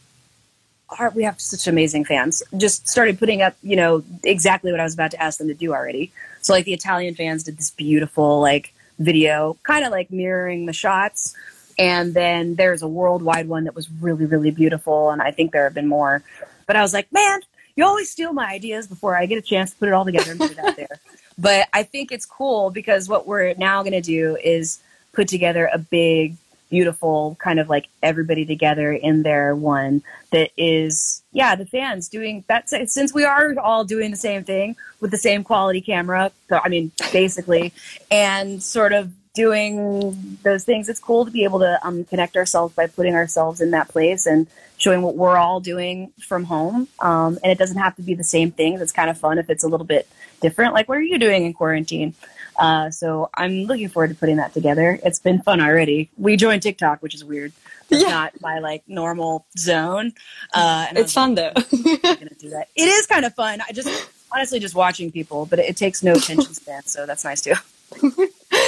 our, 0.97 1.09
we 1.11 1.23
have 1.23 1.39
such 1.39 1.67
amazing 1.67 2.05
fans. 2.05 2.41
Just 2.57 2.87
started 2.87 3.19
putting 3.19 3.41
up, 3.41 3.55
you 3.61 3.75
know, 3.75 4.03
exactly 4.23 4.71
what 4.71 4.79
I 4.79 4.83
was 4.83 4.93
about 4.93 5.11
to 5.11 5.21
ask 5.21 5.37
them 5.37 5.47
to 5.47 5.53
do 5.53 5.73
already. 5.73 6.11
So 6.41 6.53
like 6.53 6.65
the 6.65 6.73
Italian 6.73 7.15
fans 7.15 7.43
did 7.43 7.57
this 7.57 7.71
beautiful 7.71 8.41
like 8.41 8.73
video, 8.97 9.57
kind 9.63 9.85
of 9.85 9.91
like 9.91 10.11
mirroring 10.11 10.65
the 10.65 10.73
shots. 10.73 11.35
And 11.77 12.13
then 12.13 12.55
there's 12.55 12.81
a 12.81 12.87
worldwide 12.87 13.47
one 13.47 13.63
that 13.63 13.75
was 13.75 13.89
really, 14.01 14.25
really 14.25 14.51
beautiful. 14.51 15.11
And 15.11 15.21
I 15.21 15.31
think 15.31 15.51
there 15.51 15.63
have 15.63 15.73
been 15.73 15.87
more. 15.87 16.23
But 16.65 16.75
I 16.75 16.81
was 16.81 16.93
like, 16.93 17.11
man, 17.11 17.39
you 17.75 17.85
always 17.85 18.11
steal 18.11 18.33
my 18.33 18.51
ideas 18.51 18.87
before 18.87 19.15
I 19.15 19.25
get 19.25 19.37
a 19.37 19.41
chance 19.41 19.71
to 19.71 19.77
put 19.77 19.87
it 19.87 19.93
all 19.93 20.03
together 20.03 20.31
and 20.31 20.39
put 20.39 20.51
it 20.51 20.59
out 20.59 20.75
there. 20.75 20.99
But 21.39 21.67
I 21.73 21.83
think 21.83 22.11
it's 22.11 22.25
cool 22.25 22.69
because 22.69 23.07
what 23.07 23.25
we're 23.25 23.53
now 23.55 23.81
going 23.81 23.93
to 23.93 24.01
do 24.01 24.37
is 24.43 24.79
put 25.13 25.27
together 25.27 25.69
a 25.71 25.77
big 25.77 26.35
beautiful 26.69 27.35
kind 27.39 27.59
of 27.59 27.67
like 27.67 27.87
everybody 28.03 28.45
together 28.45 28.91
in 28.93 29.23
there 29.23 29.55
one 29.55 30.03
that 30.31 30.51
is 30.55 31.23
yeah 31.31 31.55
the 31.55 31.65
fans 31.65 32.07
doing 32.07 32.43
that 32.47 32.69
since 32.69 33.11
we 33.11 33.23
are 33.23 33.57
all 33.59 33.83
doing 33.83 34.11
the 34.11 34.17
same 34.17 34.43
thing 34.43 34.75
with 34.99 35.09
the 35.09 35.17
same 35.17 35.43
quality 35.43 35.81
camera 35.81 36.31
so 36.47 36.59
i 36.63 36.69
mean 36.69 36.91
basically 37.11 37.73
and 38.11 38.61
sort 38.61 38.93
of 38.93 39.11
doing 39.39 40.37
those 40.43 40.65
things 40.65 40.89
it's 40.89 40.99
cool 40.99 41.23
to 41.23 41.31
be 41.31 41.45
able 41.45 41.59
to 41.59 41.79
um, 41.87 42.03
connect 42.03 42.35
ourselves 42.35 42.75
by 42.75 42.85
putting 42.87 43.15
ourselves 43.15 43.61
in 43.61 43.71
that 43.71 43.87
place 43.87 44.25
and 44.25 44.47
showing 44.77 45.01
what 45.01 45.15
we're 45.15 45.37
all 45.37 45.61
doing 45.61 46.11
from 46.27 46.43
home 46.43 46.87
um, 46.99 47.39
and 47.41 47.49
it 47.51 47.57
doesn't 47.57 47.77
have 47.77 47.95
to 47.95 48.01
be 48.01 48.13
the 48.13 48.23
same 48.23 48.51
things 48.51 48.81
it's 48.81 48.91
kind 48.91 49.09
of 49.09 49.17
fun 49.17 49.37
if 49.37 49.49
it's 49.49 49.63
a 49.63 49.67
little 49.67 49.85
bit 49.85 50.07
different 50.41 50.73
like 50.73 50.89
what 50.89 50.97
are 50.97 51.09
you 51.13 51.17
doing 51.17 51.45
in 51.45 51.53
quarantine 51.53 52.13
uh, 52.59 52.91
so 52.91 53.29
I'm 53.33 53.63
looking 53.63 53.87
forward 53.87 54.09
to 54.09 54.15
putting 54.15 54.35
that 54.35 54.53
together. 54.53 54.99
It's 55.01 55.17
been 55.17 55.41
fun 55.41 55.61
already. 55.61 56.09
We 56.17 56.35
joined 56.35 56.61
TikTok, 56.61 57.01
which 57.01 57.15
is 57.15 57.23
weird. 57.23 57.53
It's 57.89 58.03
yeah. 58.03 58.09
not 58.09 58.41
my 58.41 58.59
like 58.59 58.83
normal 58.85 59.45
zone. 59.57 60.11
Uh, 60.53 60.87
and 60.89 60.97
it's 60.97 61.13
fun 61.13 61.35
though. 61.35 61.53
do 61.71 62.49
that. 62.49 62.67
It 62.75 62.83
is 62.83 63.05
kind 63.07 63.23
of 63.23 63.33
fun. 63.33 63.61
I 63.61 63.71
just 63.71 64.09
honestly 64.31 64.59
just 64.59 64.75
watching 64.75 65.09
people, 65.09 65.45
but 65.45 65.59
it, 65.59 65.69
it 65.69 65.77
takes 65.77 66.03
no 66.03 66.11
attention 66.11 66.53
span, 66.53 66.83
so 66.83 67.05
that's 67.05 67.23
nice 67.23 67.41
too. 67.41 67.53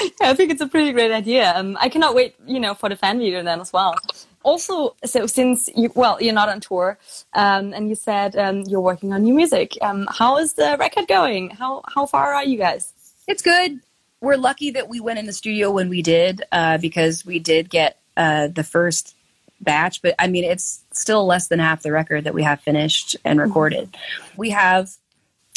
I 0.22 0.34
think 0.34 0.52
it's 0.52 0.62
a 0.62 0.68
pretty 0.68 0.92
great 0.92 1.12
idea. 1.12 1.54
Um, 1.56 1.78
I 1.80 1.90
cannot 1.90 2.16
wait, 2.16 2.36
you 2.46 2.60
know, 2.60 2.74
for 2.74 2.90
the 2.90 2.96
fan 2.96 3.20
video 3.20 3.44
then 3.44 3.62
as 3.62 3.74
well. 3.74 3.96
Also, 4.44 4.96
so 5.06 5.28
since 5.28 5.70
you, 5.76 5.92
well, 5.96 6.18
you're 6.20 6.34
not 6.34 6.50
on 6.50 6.60
tour, 6.60 6.98
um, 7.34 7.74
and 7.74 7.90
you 7.90 7.96
said 7.96 8.36
um, 8.36 8.62
you're 8.62 8.82
working 8.82 9.14
on 9.14 9.24
new 9.24 9.34
music. 9.34 9.78
Um, 9.82 10.08
how 10.10 10.38
is 10.38 10.54
the 10.54 10.78
record 10.80 11.08
going? 11.08 11.52
How 11.52 11.82
how 11.88 12.06
far 12.08 12.34
are 12.34 12.44
you 12.44 12.58
guys? 12.58 12.92
It's 13.28 13.44
good. 13.44 13.80
We're 14.20 14.38
lucky 14.38 14.72
that 14.72 14.90
we 14.90 15.00
went 15.00 15.20
in 15.20 15.26
the 15.26 15.34
studio 15.34 15.72
when 15.72 15.90
we 15.90 16.02
did 16.02 16.44
uh, 16.52 16.80
because 16.80 17.26
we 17.26 17.40
did 17.40 17.70
get 17.70 18.00
uh, 18.18 18.48
the 18.48 18.64
first 18.64 19.16
batch, 19.60 20.02
but 20.02 20.16
I 20.18 20.28
mean, 20.28 20.44
it's 20.44 20.84
still 20.92 21.26
less 21.26 21.48
than 21.48 21.60
half 21.60 21.84
the 21.84 21.92
record 21.92 22.24
that 22.24 22.34
we 22.34 22.44
have 22.44 22.62
finished 22.62 23.16
and 23.24 23.40
mm-hmm. 23.40 23.48
recorded. 23.48 23.96
We 24.36 24.50
have 24.50 24.92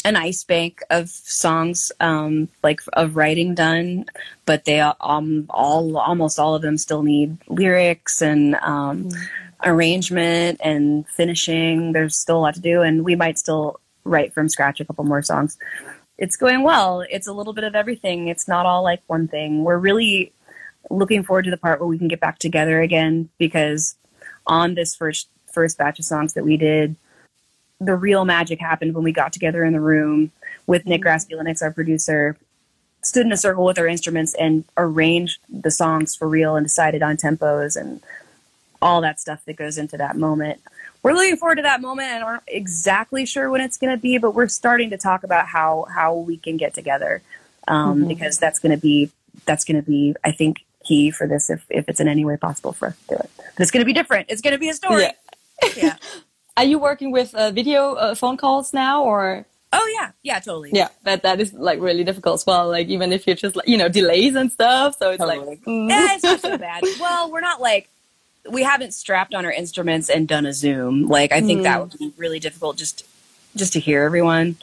an 0.05 0.15
ice 0.15 0.45
bank 0.45 0.81
of 0.89 1.09
songs, 1.09 1.91
um, 1.99 2.47
like 2.63 2.79
of 2.93 3.17
writing 3.17 3.55
done, 3.55 4.05
but 4.45 4.63
they 4.63 4.79
um, 4.79 5.45
all 5.49 5.97
almost 5.97 6.39
all 6.39 6.55
of 6.55 6.61
them 6.61 6.77
still 6.77 7.03
need 7.03 7.37
lyrics 7.49 8.21
and 8.21 8.55
um, 8.55 9.09
mm. 9.09 9.17
arrangement 9.65 10.61
and 10.63 11.05
finishing. 11.09 11.91
There's 11.91 12.15
still 12.15 12.37
a 12.37 12.39
lot 12.39 12.55
to 12.55 12.61
do, 12.61 12.81
and 12.81 13.03
we 13.03 13.15
might 13.15 13.37
still 13.37 13.81
write 14.05 14.33
from 14.33 14.47
scratch 14.47 14.79
a 14.79 14.85
couple 14.85 15.03
more 15.03 15.21
songs 15.21 15.57
it's 16.17 16.37
going 16.37 16.63
well. 16.63 17.03
It's 17.09 17.27
a 17.27 17.33
little 17.33 17.53
bit 17.53 17.63
of 17.63 17.75
everything. 17.75 18.27
It's 18.27 18.47
not 18.47 18.65
all 18.65 18.83
like 18.83 19.01
one 19.07 19.27
thing. 19.27 19.63
We're 19.63 19.77
really 19.77 20.31
looking 20.89 21.23
forward 21.23 21.45
to 21.45 21.51
the 21.51 21.57
part 21.57 21.79
where 21.79 21.87
we 21.87 21.97
can 21.97 22.07
get 22.07 22.19
back 22.19 22.39
together 22.39 22.81
again 22.81 23.29
because 23.37 23.95
on 24.45 24.75
this 24.75 24.95
first 24.95 25.29
first 25.51 25.77
batch 25.77 25.99
of 25.99 26.05
songs 26.05 26.33
that 26.33 26.43
we 26.43 26.57
did, 26.57 26.95
the 27.79 27.95
real 27.95 28.25
magic 28.25 28.59
happened 28.59 28.95
when 28.95 29.03
we 29.03 29.11
got 29.11 29.33
together 29.33 29.63
in 29.63 29.73
the 29.73 29.81
room 29.81 30.31
with 30.67 30.85
Nick 30.85 31.03
Raskulinecz, 31.03 31.61
our 31.61 31.71
producer, 31.71 32.37
stood 33.01 33.25
in 33.25 33.31
a 33.31 33.37
circle 33.37 33.65
with 33.65 33.77
our 33.77 33.87
instruments 33.87 34.33
and 34.35 34.63
arranged 34.77 35.39
the 35.49 35.71
songs 35.71 36.15
for 36.15 36.27
real 36.27 36.55
and 36.55 36.65
decided 36.65 37.03
on 37.03 37.17
tempos 37.17 37.79
and 37.79 38.01
all 38.81 39.01
that 39.01 39.19
stuff 39.19 39.43
that 39.45 39.55
goes 39.55 39.77
into 39.77 39.97
that 39.97 40.15
moment 40.15 40.59
we're 41.05 41.13
looking 41.13 41.37
forward 41.37 41.57
to 41.57 41.61
that 41.61 41.81
moment 41.81 42.07
and 42.07 42.23
aren't 42.23 42.41
exactly 42.47 43.27
sure 43.27 43.51
when 43.51 43.61
it's 43.61 43.77
going 43.77 43.95
to 43.95 44.01
be, 44.01 44.17
but 44.17 44.31
we're 44.31 44.47
starting 44.47 44.89
to 44.89 44.97
talk 44.97 45.23
about 45.23 45.45
how 45.45 45.85
how 45.93 46.15
we 46.15 46.35
can 46.35 46.57
get 46.57 46.73
together 46.73 47.21
um, 47.67 47.99
mm-hmm. 47.99 48.07
because 48.07 48.39
that's 48.39 48.57
going 48.57 48.71
to 48.71 48.81
be 48.81 49.11
that's 49.45 49.63
going 49.63 49.75
to 49.75 49.87
be 49.87 50.15
I 50.23 50.31
think 50.31 50.65
key 50.83 51.11
for 51.11 51.27
this 51.27 51.51
if 51.51 51.63
if 51.69 51.87
it's 51.89 51.99
in 51.99 52.07
any 52.07 52.25
way 52.25 52.37
possible 52.37 52.73
for 52.73 52.87
us 52.87 52.97
to 53.01 53.07
do 53.09 53.15
it. 53.17 53.29
But 53.37 53.59
it's 53.59 53.69
going 53.69 53.81
to 53.81 53.85
be 53.85 53.93
different. 53.93 54.31
It's 54.31 54.41
going 54.41 54.53
to 54.53 54.57
be 54.57 54.69
a 54.69 54.73
story. 54.73 55.03
Yeah. 55.03 55.11
yeah. 55.77 55.95
Are 56.57 56.63
you 56.63 56.79
working 56.79 57.11
with 57.11 57.35
uh, 57.35 57.51
video 57.51 57.93
uh, 57.95 58.15
phone 58.15 58.37
calls 58.37 58.73
now 58.73 59.03
or? 59.03 59.45
Oh 59.73 59.97
yeah, 59.99 60.11
yeah, 60.23 60.39
totally. 60.39 60.69
Yeah, 60.73 60.87
but 61.03 61.23
that 61.23 61.41
is 61.41 61.53
like 61.53 61.81
really 61.81 62.05
difficult 62.05 62.35
as 62.35 62.45
well. 62.45 62.69
Like 62.69 62.87
even 62.87 63.11
if 63.11 63.27
you're 63.27 63.35
just 63.35 63.57
like 63.57 63.67
you 63.67 63.77
know 63.77 63.89
delays 63.89 64.35
and 64.35 64.49
stuff, 64.49 64.97
so 64.97 65.11
it's 65.11 65.19
Totally. 65.19 65.45
like 65.45 65.61
mm. 65.63 65.89
Yeah, 65.89 66.07
it's 66.11 66.23
not 66.23 66.39
so 66.39 66.57
bad. 66.57 66.83
Well, 66.99 67.29
we're 67.29 67.41
not 67.41 67.59
like 67.59 67.89
we 68.49 68.63
haven't 68.63 68.93
strapped 68.93 69.35
on 69.35 69.43
our 69.43 69.51
instruments 69.51 70.09
and 70.09 70.27
done 70.29 70.45
a 70.45 70.53
Zoom. 70.53 71.07
Like 71.07 71.33
I 71.33 71.41
think 71.41 71.63
that 71.63 71.81
would 71.81 71.99
be 71.99 72.13
really 72.15 72.39
difficult 72.39 72.77
just 72.77 73.05
just 73.57 73.73
to 73.73 73.81
hear 73.81 74.03
everyone. 74.03 74.55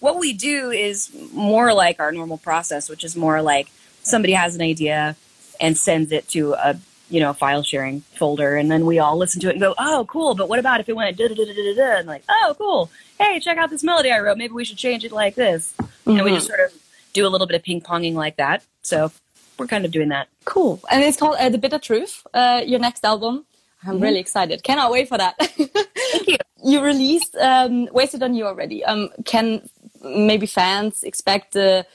What 0.00 0.18
we 0.18 0.34
do 0.34 0.70
is 0.70 1.10
more 1.32 1.72
like 1.72 1.98
our 1.98 2.12
normal 2.12 2.36
process, 2.38 2.90
which 2.90 3.04
is 3.04 3.16
more 3.16 3.40
like 3.40 3.70
somebody 4.02 4.34
has 4.34 4.54
an 4.54 4.60
idea 4.60 5.16
and 5.60 5.78
sends 5.78 6.12
it 6.12 6.28
to 6.28 6.52
a 6.54 6.78
you 7.10 7.20
know 7.20 7.32
file 7.32 7.62
sharing 7.62 8.00
folder, 8.00 8.56
and 8.56 8.70
then 8.70 8.86
we 8.86 8.98
all 8.98 9.16
listen 9.16 9.40
to 9.42 9.48
it 9.48 9.52
and 9.52 9.60
go, 9.60 9.74
"Oh, 9.78 10.06
cool!" 10.08 10.34
But 10.34 10.48
what 10.48 10.58
about 10.58 10.80
if 10.80 10.88
it 10.88 10.96
went 10.96 11.16
da 11.16 11.28
da 11.28 11.34
da 11.34 11.44
da 11.44 11.52
da 11.52 11.74
da? 11.74 11.96
And 11.98 12.06
like, 12.08 12.24
"Oh, 12.28 12.54
cool! 12.58 12.90
Hey, 13.18 13.40
check 13.40 13.58
out 13.58 13.70
this 13.70 13.82
melody 13.82 14.10
I 14.10 14.20
wrote. 14.20 14.38
Maybe 14.38 14.52
we 14.52 14.64
should 14.64 14.76
change 14.78 15.04
it 15.04 15.12
like 15.12 15.34
this." 15.34 15.74
And 16.06 16.22
we 16.24 16.30
just 16.30 16.46
sort 16.46 16.60
of 16.60 16.72
do 17.12 17.26
a 17.26 17.28
little 17.28 17.46
bit 17.46 17.56
of 17.56 17.62
ping 17.62 17.80
ponging 17.80 18.14
like 18.14 18.36
that. 18.36 18.62
So 18.82 19.12
we're 19.58 19.66
kind 19.66 19.84
of 19.84 19.90
doing 19.90 20.08
that. 20.10 20.28
cool. 20.44 20.80
And 20.90 21.02
it's 21.02 21.16
called 21.18 21.36
uh, 21.38 21.48
The 21.48 21.58
Bitter 21.58 21.78
Truth. 21.78 22.26
Uh, 22.32 22.62
your 22.64 22.78
next 22.78 23.04
album. 23.04 23.44
I'm 23.86 24.00
really 24.00 24.18
excited. 24.18 24.62
Cannot 24.62 24.90
wait 24.90 25.08
for 25.08 25.18
that. 25.18 25.36
Thank 25.38 26.26
you. 26.26 26.36
you 26.64 26.82
released 26.82 27.36
um, 27.36 27.86
Wasted 27.92 28.22
on 28.22 28.34
You 28.34 28.44
already. 28.46 28.84
Um, 28.84 29.10
can 29.24 29.68
maybe 30.02 30.46
fans 30.46 31.02
expect 31.04 31.52
the 31.52 31.86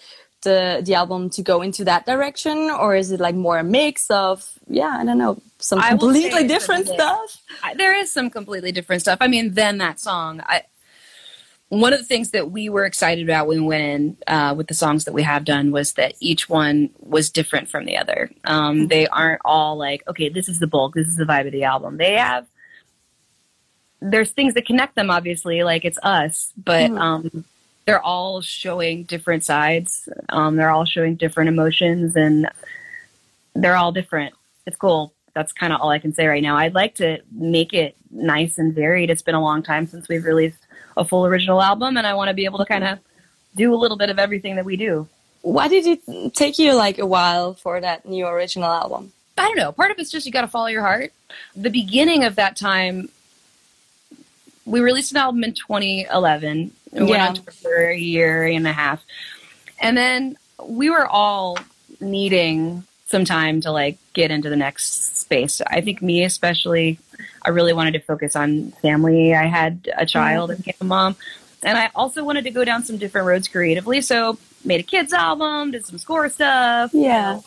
the 0.44 0.82
the 0.84 0.96
album 0.96 1.30
to 1.32 1.42
go 1.42 1.62
into 1.62 1.84
that 1.86 2.06
direction, 2.06 2.70
or 2.70 2.96
is 2.96 3.12
it 3.12 3.20
like 3.20 3.36
more 3.36 3.58
a 3.58 3.64
mix 3.64 4.10
of 4.10 4.48
yeah, 4.68 4.98
I 5.00 5.06
don't 5.06 5.18
know, 5.18 5.42
some 5.60 5.80
I 5.80 5.90
completely 5.90 6.48
different 6.48 6.88
stuff? 6.88 7.42
I, 7.64 7.74
there 7.74 7.96
is 7.96 8.12
some 8.12 8.30
completely 8.30 8.72
different 8.72 9.02
stuff. 9.02 9.18
I 9.22 9.28
mean, 9.28 9.54
then 9.54 9.80
that 9.80 10.00
song. 10.00 10.42
I, 10.46 10.64
one 11.70 11.92
of 11.92 12.00
the 12.00 12.06
things 12.06 12.32
that 12.32 12.52
we 12.52 12.70
were 12.70 12.86
excited 12.86 13.24
about 13.24 13.48
when 13.48 13.62
we 13.62 13.68
went 13.68 13.84
in 13.84 14.18
uh, 14.28 14.54
with 14.56 14.68
the 14.68 14.76
songs 14.76 15.06
that 15.06 15.14
we 15.14 15.24
have 15.24 15.44
done 15.44 15.72
was 15.72 15.94
that 15.94 16.14
each 16.20 16.48
one 16.48 16.92
was 17.00 17.32
different 17.32 17.68
from 17.68 17.86
the 17.86 17.98
other. 17.98 18.30
Um, 18.44 18.90
they 18.90 19.08
aren't 19.08 19.42
all 19.44 19.76
like, 19.76 20.08
okay, 20.08 20.30
this 20.30 20.48
is 20.48 20.60
the 20.60 20.68
bulk, 20.68 20.94
this 20.94 21.08
is 21.08 21.18
the 21.18 21.24
vibe 21.24 21.48
of 21.48 21.52
the 21.52 21.64
album. 21.64 21.98
They 21.98 22.14
have 22.14 22.46
there's 24.04 24.32
things 24.32 24.54
that 24.54 24.66
connect 24.66 24.96
them, 24.96 25.10
obviously, 25.10 25.64
like 25.64 25.86
it's 25.86 26.00
us, 26.04 26.52
but 26.58 26.92
um, 26.92 27.46
they're 27.86 28.02
all 28.02 28.42
showing 28.42 29.04
different 29.04 29.44
sides. 29.44 30.08
Um, 30.30 30.56
they're 30.56 30.70
all 30.70 30.86
showing 30.86 31.16
different 31.16 31.50
emotions, 31.50 32.16
and 32.16 32.50
they're 33.56 33.75
all 33.75 33.92
different. 33.92 34.36
It's 34.66 34.78
cool. 34.78 35.13
That's 35.34 35.52
kind 35.52 35.74
of 35.74 35.82
all 35.82 35.90
I 35.90 36.00
can 36.00 36.13
say 36.13 36.28
right 36.28 36.44
now. 36.44 36.56
I'd 36.56 36.75
like 36.75 36.96
to 36.96 37.20
make 37.32 37.74
it 37.74 37.96
nice 38.12 38.58
and 38.58 38.74
varied. 38.74 39.10
It's 39.10 39.22
been 39.22 39.36
a 39.36 39.42
long 39.42 39.63
time 39.63 39.88
since 39.88 40.08
we've 40.08 40.24
released 40.24 40.60
a 40.96 41.04
full 41.04 41.25
original 41.25 41.62
album, 41.62 41.98
and 41.98 42.06
I 42.06 42.13
want 42.13 42.30
to 42.30 42.34
be 42.34 42.46
able 42.46 42.60
to 42.60 42.66
kind 42.66 42.84
of 42.84 43.00
do 43.56 43.74
a 43.74 43.78
little 43.78 43.98
bit 43.98 44.10
of 44.10 44.20
everything 44.20 44.56
that 44.56 44.66
we 44.66 44.78
do. 44.78 45.08
Why 45.42 45.68
did 45.68 45.86
it 45.86 46.34
take 46.34 46.58
you 46.58 46.74
like 46.74 47.00
a 47.00 47.06
while 47.06 47.54
for 47.54 47.82
that 47.82 48.06
new 48.06 48.25
original 48.25 48.70
album? 48.70 49.12
I 49.38 49.48
don't 49.48 49.58
know. 49.58 49.72
Part 49.72 49.92
of 49.92 50.00
it's 50.00 50.12
just 50.12 50.25
you 50.25 50.32
got 50.32 50.42
to 50.42 50.48
follow 50.48 50.68
your 50.68 50.82
heart. 50.82 51.12
The 51.56 51.70
beginning 51.70 52.24
of 52.24 52.36
that 52.36 52.56
time, 52.56 53.10
we 54.65 54.79
released 54.79 55.12
an 55.12 55.17
album 55.17 55.43
in 55.43 55.53
2011. 55.53 56.72
We 56.91 57.00
went 57.00 57.10
Yeah. 57.12 57.27
on 57.27 57.36
tour 57.36 57.51
for 57.62 57.89
a 57.89 57.98
year 57.98 58.43
and 58.46 58.67
a 58.67 58.74
half, 58.74 59.01
and 59.79 59.98
then 59.98 60.38
we 60.63 60.89
were 60.89 61.08
all 61.08 61.58
needing 62.00 62.84
some 63.08 63.25
time 63.25 63.62
to 63.62 63.72
like 63.72 63.98
get 64.13 64.32
into 64.32 64.50
the 64.50 64.55
next 64.55 65.17
space. 65.20 65.62
I 65.67 65.82
think 65.82 66.01
me 66.01 66.24
especially, 66.24 66.98
I 67.43 67.50
really 67.50 67.74
wanted 67.74 67.91
to 67.93 68.00
focus 68.00 68.36
on 68.36 68.72
family. 68.82 69.34
I 69.36 69.46
had 69.46 69.89
a 69.98 70.05
child 70.05 70.50
and 70.51 70.58
became 70.63 70.75
a 70.82 70.86
mom, 70.86 71.15
and 71.63 71.77
I 71.77 71.89
also 71.96 72.24
wanted 72.24 72.43
to 72.46 72.51
go 72.51 72.63
down 72.65 72.84
some 72.84 72.98
different 72.98 73.27
roads 73.27 73.48
creatively. 73.48 74.01
So 74.01 74.38
made 74.65 74.79
a 74.79 74.84
kids 74.84 75.13
album, 75.13 75.72
did 75.72 75.86
some 75.86 75.98
score 75.98 76.29
stuff, 76.29 76.91
Yeah. 76.93 77.41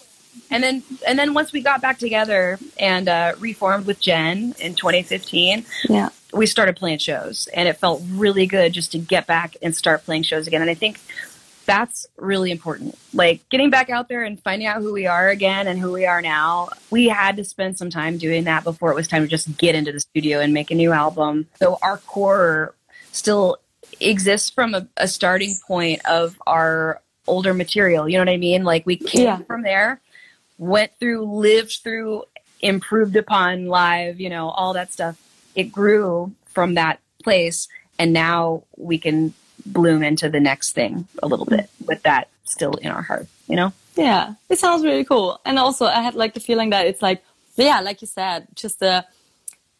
and 0.50 0.62
then 0.62 0.82
and 1.06 1.18
then 1.18 1.34
once 1.34 1.52
we 1.52 1.62
got 1.62 1.80
back 1.80 1.98
together 1.98 2.58
and 2.78 3.08
uh, 3.08 3.32
reformed 3.38 3.86
with 3.86 4.00
Jen 4.00 4.54
in 4.60 4.74
2015, 4.74 5.64
Yeah. 5.88 6.10
We 6.32 6.46
started 6.46 6.76
playing 6.76 6.98
shows, 6.98 7.48
and 7.54 7.68
it 7.68 7.74
felt 7.76 8.02
really 8.10 8.46
good 8.46 8.72
just 8.72 8.92
to 8.92 8.98
get 8.98 9.26
back 9.26 9.56
and 9.62 9.74
start 9.76 10.04
playing 10.04 10.24
shows 10.24 10.46
again. 10.46 10.60
And 10.60 10.70
I 10.70 10.74
think 10.74 10.98
that's 11.64 12.06
really 12.16 12.50
important. 12.50 12.96
Like 13.12 13.48
getting 13.48 13.70
back 13.70 13.90
out 13.90 14.08
there 14.08 14.22
and 14.22 14.40
finding 14.40 14.68
out 14.68 14.80
who 14.82 14.92
we 14.92 15.06
are 15.06 15.28
again 15.28 15.66
and 15.66 15.78
who 15.80 15.92
we 15.92 16.06
are 16.06 16.22
now. 16.22 16.68
We 16.90 17.08
had 17.08 17.36
to 17.38 17.44
spend 17.44 17.76
some 17.76 17.90
time 17.90 18.18
doing 18.18 18.44
that 18.44 18.62
before 18.64 18.92
it 18.92 18.94
was 18.94 19.08
time 19.08 19.22
to 19.22 19.28
just 19.28 19.56
get 19.58 19.74
into 19.74 19.90
the 19.92 19.98
studio 20.00 20.38
and 20.40 20.54
make 20.54 20.70
a 20.70 20.74
new 20.76 20.92
album. 20.92 21.46
So 21.58 21.78
our 21.82 21.98
core 21.98 22.74
still 23.10 23.58
exists 24.00 24.48
from 24.50 24.74
a, 24.74 24.86
a 24.96 25.08
starting 25.08 25.54
point 25.66 26.04
of 26.06 26.40
our 26.46 27.00
older 27.26 27.52
material. 27.54 28.08
You 28.08 28.18
know 28.18 28.22
what 28.24 28.28
I 28.32 28.36
mean? 28.36 28.62
Like 28.62 28.86
we 28.86 28.96
came 28.96 29.24
Yeah. 29.24 29.38
from 29.38 29.62
there, 29.62 30.00
went 30.58 30.92
through, 31.00 31.24
lived 31.24 31.80
through, 31.82 32.24
improved 32.60 33.16
upon 33.16 33.66
live, 33.66 34.20
you 34.20 34.30
know, 34.30 34.50
all 34.50 34.72
that 34.74 34.92
stuff. 34.92 35.16
It 35.56 35.72
grew 35.72 36.32
from 36.46 36.74
that 36.74 37.00
place. 37.24 37.66
And 37.98 38.12
now 38.12 38.62
we 38.76 38.98
can 38.98 39.34
bloom 39.64 40.02
into 40.04 40.28
the 40.28 40.38
next 40.38 40.72
thing 40.72 41.08
a 41.22 41.26
little 41.26 41.46
bit 41.46 41.68
with 41.86 42.02
that 42.04 42.28
still 42.44 42.74
in 42.74 42.88
our 42.92 43.02
heart, 43.02 43.26
you 43.48 43.56
know? 43.56 43.72
Yeah, 43.96 44.34
it 44.50 44.58
sounds 44.58 44.84
really 44.84 45.02
cool. 45.04 45.40
And 45.46 45.58
also, 45.58 45.86
I 45.86 46.02
had 46.02 46.14
like 46.14 46.34
the 46.34 46.40
feeling 46.40 46.70
that 46.70 46.86
it's 46.86 47.00
like, 47.02 47.24
yeah, 47.56 47.80
like 47.80 48.02
you 48.02 48.06
said, 48.06 48.46
just 48.54 48.82
a 48.82 49.04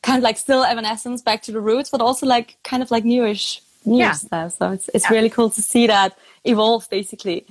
kind 0.02 0.16
of 0.16 0.24
like 0.24 0.38
still 0.38 0.64
Evanescence 0.64 1.20
back 1.22 1.42
to 1.42 1.52
the 1.52 1.60
roots, 1.60 1.90
but 1.90 2.00
also 2.00 2.26
like 2.26 2.56
kind 2.64 2.82
of 2.82 2.90
like 2.90 3.04
newish, 3.04 3.60
new 3.84 3.98
Yeah. 3.98 4.12
stuff. 4.12 4.56
So 4.58 4.70
it's 4.72 4.88
it's 4.94 5.04
Yeah. 5.04 5.12
really 5.16 5.28
cool 5.30 5.50
to 5.50 5.60
see 5.60 5.86
that 5.88 6.16
evolve 6.44 6.88
basically. 6.88 7.44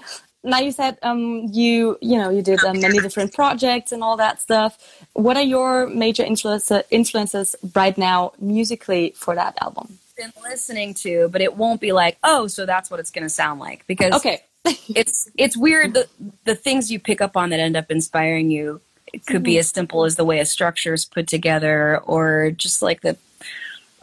Now 0.45 0.59
you 0.59 0.71
said 0.71 0.97
um, 1.01 1.49
you 1.51 1.97
you 2.01 2.17
know 2.17 2.29
you 2.29 2.41
did 2.41 2.63
um, 2.63 2.79
many 2.79 2.99
different 2.99 3.33
projects 3.33 3.91
and 3.91 4.03
all 4.03 4.17
that 4.17 4.41
stuff. 4.41 4.77
What 5.13 5.37
are 5.37 5.43
your 5.43 5.87
major 5.87 6.23
influence, 6.23 6.71
influences 6.91 7.55
right 7.73 7.97
now 7.97 8.33
musically 8.39 9.13
for 9.15 9.35
that 9.35 9.57
album? 9.61 9.99
Been 10.15 10.31
listening 10.43 10.93
to, 10.95 11.27
but 11.29 11.41
it 11.41 11.57
won't 11.57 11.81
be 11.81 11.91
like, 11.91 12.17
oh, 12.23 12.47
so 12.47 12.65
that's 12.65 12.89
what 12.89 12.99
it's 13.01 13.11
going 13.11 13.23
to 13.23 13.29
sound 13.29 13.59
like. 13.59 13.85
Because 13.87 14.13
Okay, 14.13 14.43
it's 14.95 15.29
it's 15.35 15.57
weird 15.57 15.93
the 15.93 16.07
the 16.45 16.55
things 16.55 16.91
you 16.91 16.99
pick 16.99 17.21
up 17.21 17.35
on 17.35 17.49
that 17.49 17.59
end 17.59 17.75
up 17.75 17.91
inspiring 17.91 18.49
you 18.49 18.81
it 19.13 19.25
could 19.25 19.43
be 19.43 19.57
as 19.57 19.69
simple 19.69 20.03
as 20.03 20.15
the 20.15 20.25
way 20.25 20.39
a 20.39 20.45
structure 20.45 20.93
is 20.93 21.05
put 21.05 21.27
together 21.27 21.99
or 21.99 22.51
just 22.51 22.81
like 22.81 23.01
the 23.01 23.15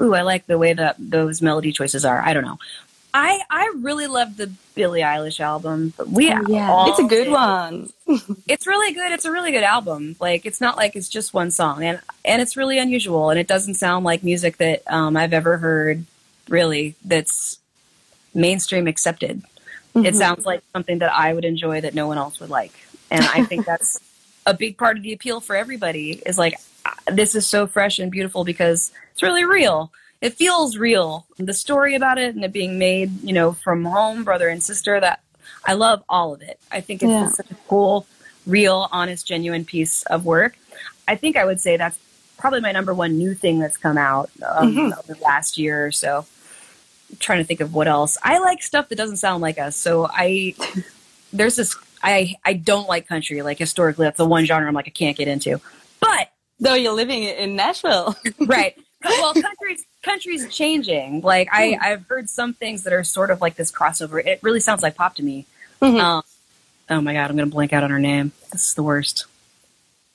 ooh 0.00 0.14
i 0.14 0.22
like 0.22 0.46
the 0.46 0.56
way 0.56 0.72
that 0.72 0.96
those 0.99 1.42
melody 1.42 1.72
choices 1.72 2.04
are. 2.04 2.20
I 2.20 2.32
don't 2.32 2.44
know 2.44 2.58
i 3.14 3.40
i 3.50 3.73
really 3.81 4.07
love 4.07 4.37
the 4.37 4.50
billie 4.75 5.00
eilish 5.02 5.40
album 5.40 5.92
but 5.97 6.09
we 6.09 6.33
Oh, 6.33 6.42
yeah, 6.49 6.88
it's 6.88 6.99
a 6.99 7.04
good 7.04 7.25
did. 7.25 7.33
one. 7.33 7.88
it's 8.49 8.66
really 8.66 8.92
good 8.95 9.12
it's 9.12 9.25
a 9.25 9.33
really 9.33 9.50
good 9.52 9.62
album 9.64 10.16
like 10.21 10.47
it's 10.47 10.61
not 10.61 10.76
like 10.76 10.97
it's 10.97 11.09
just 11.09 11.35
one 11.35 11.50
song 11.50 11.85
and 11.85 12.00
and 12.25 12.40
it's 12.40 12.57
really 12.57 12.78
unusual 12.78 13.31
and 13.31 13.38
it 13.38 13.47
doesn't 13.47 13.75
sound 13.75 14.04
like 14.04 14.23
music 14.23 14.57
that 14.59 14.83
um, 14.87 15.16
i've 15.16 15.33
ever 15.33 15.59
heard 15.59 16.04
really 16.49 16.95
that's 17.04 17.59
mainstream 18.35 18.87
accepted 18.87 19.42
it 19.95 20.14
sounds 20.16 20.47
like 20.47 20.62
something 20.73 21.00
that 21.00 21.12
I 21.12 21.35
would 21.35 21.45
enjoy 21.45 21.83
that 21.83 21.95
no 21.95 22.07
one 22.07 22.16
else 22.16 22.40
would 22.40 22.49
like. 22.49 22.73
And 23.11 23.23
I 23.26 23.45
think 23.45 23.66
that's 23.66 24.00
a 24.47 24.54
big 24.54 24.78
part 24.78 24.97
of 24.97 25.02
the 25.02 25.12
appeal 25.12 25.40
for 25.40 25.54
everybody 25.54 26.12
is 26.25 26.38
like, 26.38 26.54
uh, 26.87 26.92
this 27.12 27.35
is 27.35 27.47
so 27.47 27.66
fresh 27.66 27.99
and 27.99 28.11
beautiful 28.11 28.42
because 28.42 28.90
it's 29.12 29.23
really 29.23 29.45
real. 29.45 29.92
It 30.22 30.34
feels 30.34 30.76
real. 30.78 31.26
The 31.36 31.52
story 31.52 31.94
about 31.94 32.16
it 32.16 32.34
and 32.34 32.42
it 32.44 32.52
being 32.52 32.78
made, 32.78 33.22
you 33.22 33.32
know, 33.34 33.52
from 33.52 33.84
home, 33.84 34.24
brother 34.24 34.48
and 34.48 34.62
sister, 34.62 34.98
that 35.00 35.20
I 35.66 35.74
love 35.74 36.02
all 36.08 36.32
of 36.32 36.40
it. 36.42 36.58
I 36.70 36.80
think 36.80 37.02
it's 37.02 37.10
Yeah. 37.10 37.24
just 37.24 37.36
such 37.36 37.50
a 37.50 37.56
cool, 37.68 38.06
real, 38.46 38.88
honest, 38.92 39.26
genuine 39.26 39.64
piece 39.64 40.04
of 40.04 40.24
work. 40.24 40.56
I 41.06 41.16
think 41.16 41.36
I 41.36 41.44
would 41.44 41.60
say 41.60 41.76
that's 41.76 41.98
probably 42.38 42.60
my 42.60 42.72
number 42.72 42.94
one 42.94 43.18
new 43.18 43.34
thing 43.34 43.58
that's 43.58 43.76
come 43.76 43.98
out 43.98 44.30
um, 44.48 44.92
over 44.98 45.14
the 45.14 45.20
last 45.22 45.58
year 45.58 45.84
or 45.86 45.92
so 45.92 46.24
trying 47.18 47.38
to 47.38 47.44
think 47.44 47.60
of 47.60 47.74
what 47.74 47.86
else. 47.86 48.16
I 48.22 48.38
like 48.38 48.62
stuff 48.62 48.88
that 48.88 48.96
doesn't 48.96 49.18
sound 49.18 49.42
like 49.42 49.58
us. 49.58 49.76
So 49.76 50.08
I 50.10 50.54
there's 51.32 51.56
this 51.56 51.76
I 52.02 52.36
I 52.44 52.54
don't 52.54 52.88
like 52.88 53.06
country. 53.06 53.42
Like 53.42 53.58
historically, 53.58 54.04
that's 54.06 54.16
the 54.18 54.24
one 54.26 54.44
genre 54.46 54.66
I'm 54.68 54.74
like 54.74 54.86
I 54.86 54.90
can't 54.90 55.16
get 55.16 55.28
into. 55.28 55.60
But 56.00 56.28
Though 56.60 56.74
you're 56.74 56.92
living 56.94 57.24
in 57.24 57.56
Nashville. 57.56 58.16
right, 58.46 58.78
well, 59.04 59.35
country's 59.35 59.85
country's 60.02 60.49
changing. 60.54 61.21
Like 61.21 61.49
I 61.52 61.76
I've 61.80 62.06
heard 62.06 62.28
some 62.30 62.54
things 62.54 62.85
that 62.85 62.92
are 62.92 63.04
sort 63.04 63.30
of 63.30 63.40
like 63.40 63.56
this 63.56 63.71
crossover. 63.73 64.25
It 64.25 64.40
really 64.42 64.61
sounds 64.61 64.82
like 64.82 64.94
pop 64.94 65.14
to 65.16 65.23
me. 65.23 65.47
Mhm. 65.80 66.00
Um, 66.00 66.23
oh 66.90 67.00
my 67.00 67.12
god, 67.12 67.30
I'm 67.30 67.37
gonna 67.37 67.47
blank 67.50 67.73
out 67.73 67.85
on 67.85 67.90
her 67.90 67.99
name. 67.99 68.32
This 68.52 68.68
is 68.68 68.75
the 68.75 68.82
worst. 68.82 69.26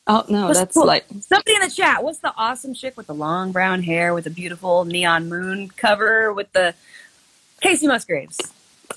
Oh 0.07 0.23
no, 0.29 0.47
What's 0.47 0.59
that's 0.59 0.73
cool? 0.73 0.85
like 0.87 1.05
Somebody 1.21 1.55
in 1.55 1.61
the 1.61 1.69
chat. 1.69 2.03
What's 2.03 2.19
the 2.19 2.33
awesome 2.37 2.73
chick 2.73 2.95
with 2.95 3.07
the 3.07 3.13
long 3.13 3.51
brown 3.51 3.83
hair 3.83 4.13
with 4.13 4.23
the 4.23 4.29
beautiful 4.29 4.85
neon 4.85 5.27
moon 5.27 5.69
cover 5.69 6.31
with 6.31 6.51
the 6.53 6.73
Kacey 7.61 7.87
Musgraves? 7.87 8.39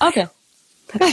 okay. 0.01 0.27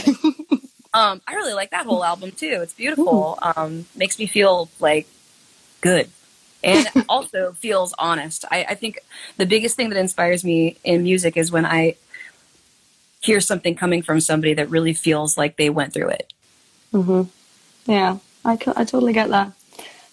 Um, 0.91 1.21
I 1.27 1.35
really 1.35 1.53
like 1.53 1.69
that 1.69 1.85
whole 1.85 2.03
album 2.03 2.31
too. 2.31 2.61
It's 2.63 2.73
beautiful. 2.73 3.37
Um, 3.43 3.85
makes 3.95 4.17
me 4.17 4.25
feel 4.25 4.69
like 4.79 5.05
good, 5.81 6.09
and 6.63 6.87
also 7.09 7.53
feels 7.53 7.93
honest. 7.97 8.45
I, 8.51 8.65
I 8.69 8.75
think 8.75 8.99
the 9.37 9.45
biggest 9.45 9.75
thing 9.75 9.89
that 9.89 9.97
inspires 9.97 10.43
me 10.43 10.77
in 10.83 11.03
music 11.03 11.37
is 11.37 11.51
when 11.51 11.65
I 11.65 11.95
hear 13.21 13.39
something 13.41 13.75
coming 13.75 14.01
from 14.01 14.19
somebody 14.19 14.53
that 14.53 14.69
really 14.69 14.93
feels 14.93 15.37
like 15.37 15.57
they 15.57 15.69
went 15.69 15.93
through 15.93 16.09
it. 16.09 16.33
Mm-hmm. 16.93 17.91
Yeah, 17.91 18.17
I, 18.45 18.53
I 18.53 18.85
totally 18.85 19.13
get 19.13 19.29
that. 19.29 19.51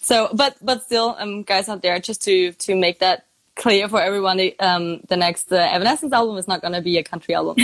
So, 0.01 0.29
but 0.33 0.55
but 0.61 0.83
still, 0.83 1.15
um, 1.19 1.43
guys 1.43 1.67
out 1.67 1.81
there, 1.81 1.99
just 1.99 2.23
to 2.23 2.53
to 2.53 2.75
make 2.75 2.99
that 2.99 3.25
clear 3.55 3.89
for 3.89 4.01
everyone, 4.01 4.37
the, 4.37 4.57
um, 4.59 5.01
the 5.09 5.17
next 5.17 5.51
uh, 5.51 5.57
Evanescence 5.57 6.13
album 6.13 6.37
is 6.37 6.47
not 6.47 6.61
going 6.61 6.73
to 6.73 6.81
be 6.81 6.97
a 6.97 7.03
country 7.03 7.35
album. 7.35 7.55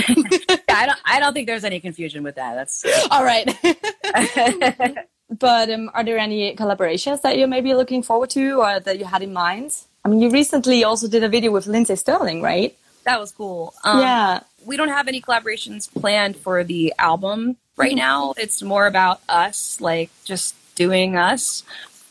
I 0.70 0.86
don't 0.86 1.00
I 1.06 1.20
don't 1.20 1.34
think 1.34 1.48
there's 1.48 1.64
any 1.64 1.80
confusion 1.80 2.24
with 2.24 2.36
that. 2.36 2.56
That's 2.56 2.84
All 3.12 3.24
right. 3.24 3.48
but 5.40 5.70
um, 5.70 5.90
are 5.94 6.04
there 6.04 6.18
any 6.18 6.56
collaborations 6.56 7.22
that 7.22 7.38
you're 7.38 7.48
maybe 7.48 7.74
looking 7.74 8.04
forward 8.04 8.30
to 8.32 8.62
or 8.62 8.80
that 8.80 9.00
you 9.00 9.06
had 9.06 9.22
in 9.22 9.34
mind? 9.34 9.76
I 10.06 10.10
mean, 10.10 10.22
you 10.22 10.30
recently 10.30 10.84
also 10.84 11.08
did 11.08 11.24
a 11.24 11.30
video 11.30 11.52
with 11.52 11.68
Lindsey 11.68 11.96
Stirling, 11.96 12.42
right? 12.42 12.76
that 13.04 13.20
was 13.20 13.32
cool. 13.32 13.74
Um, 13.84 14.00
yeah. 14.00 14.40
we 14.66 14.78
don't 14.78 14.90
have 14.90 15.08
any 15.08 15.22
collaborations 15.22 15.92
planned 15.92 16.38
for 16.38 16.64
the 16.64 16.94
album 16.98 17.58
right 17.78 17.96
now. 17.96 18.34
It's 18.38 18.62
more 18.62 18.88
about 18.88 19.22
us, 19.28 19.80
like 19.82 20.10
just 20.24 20.56
doing 20.76 21.16
us. 21.16 21.64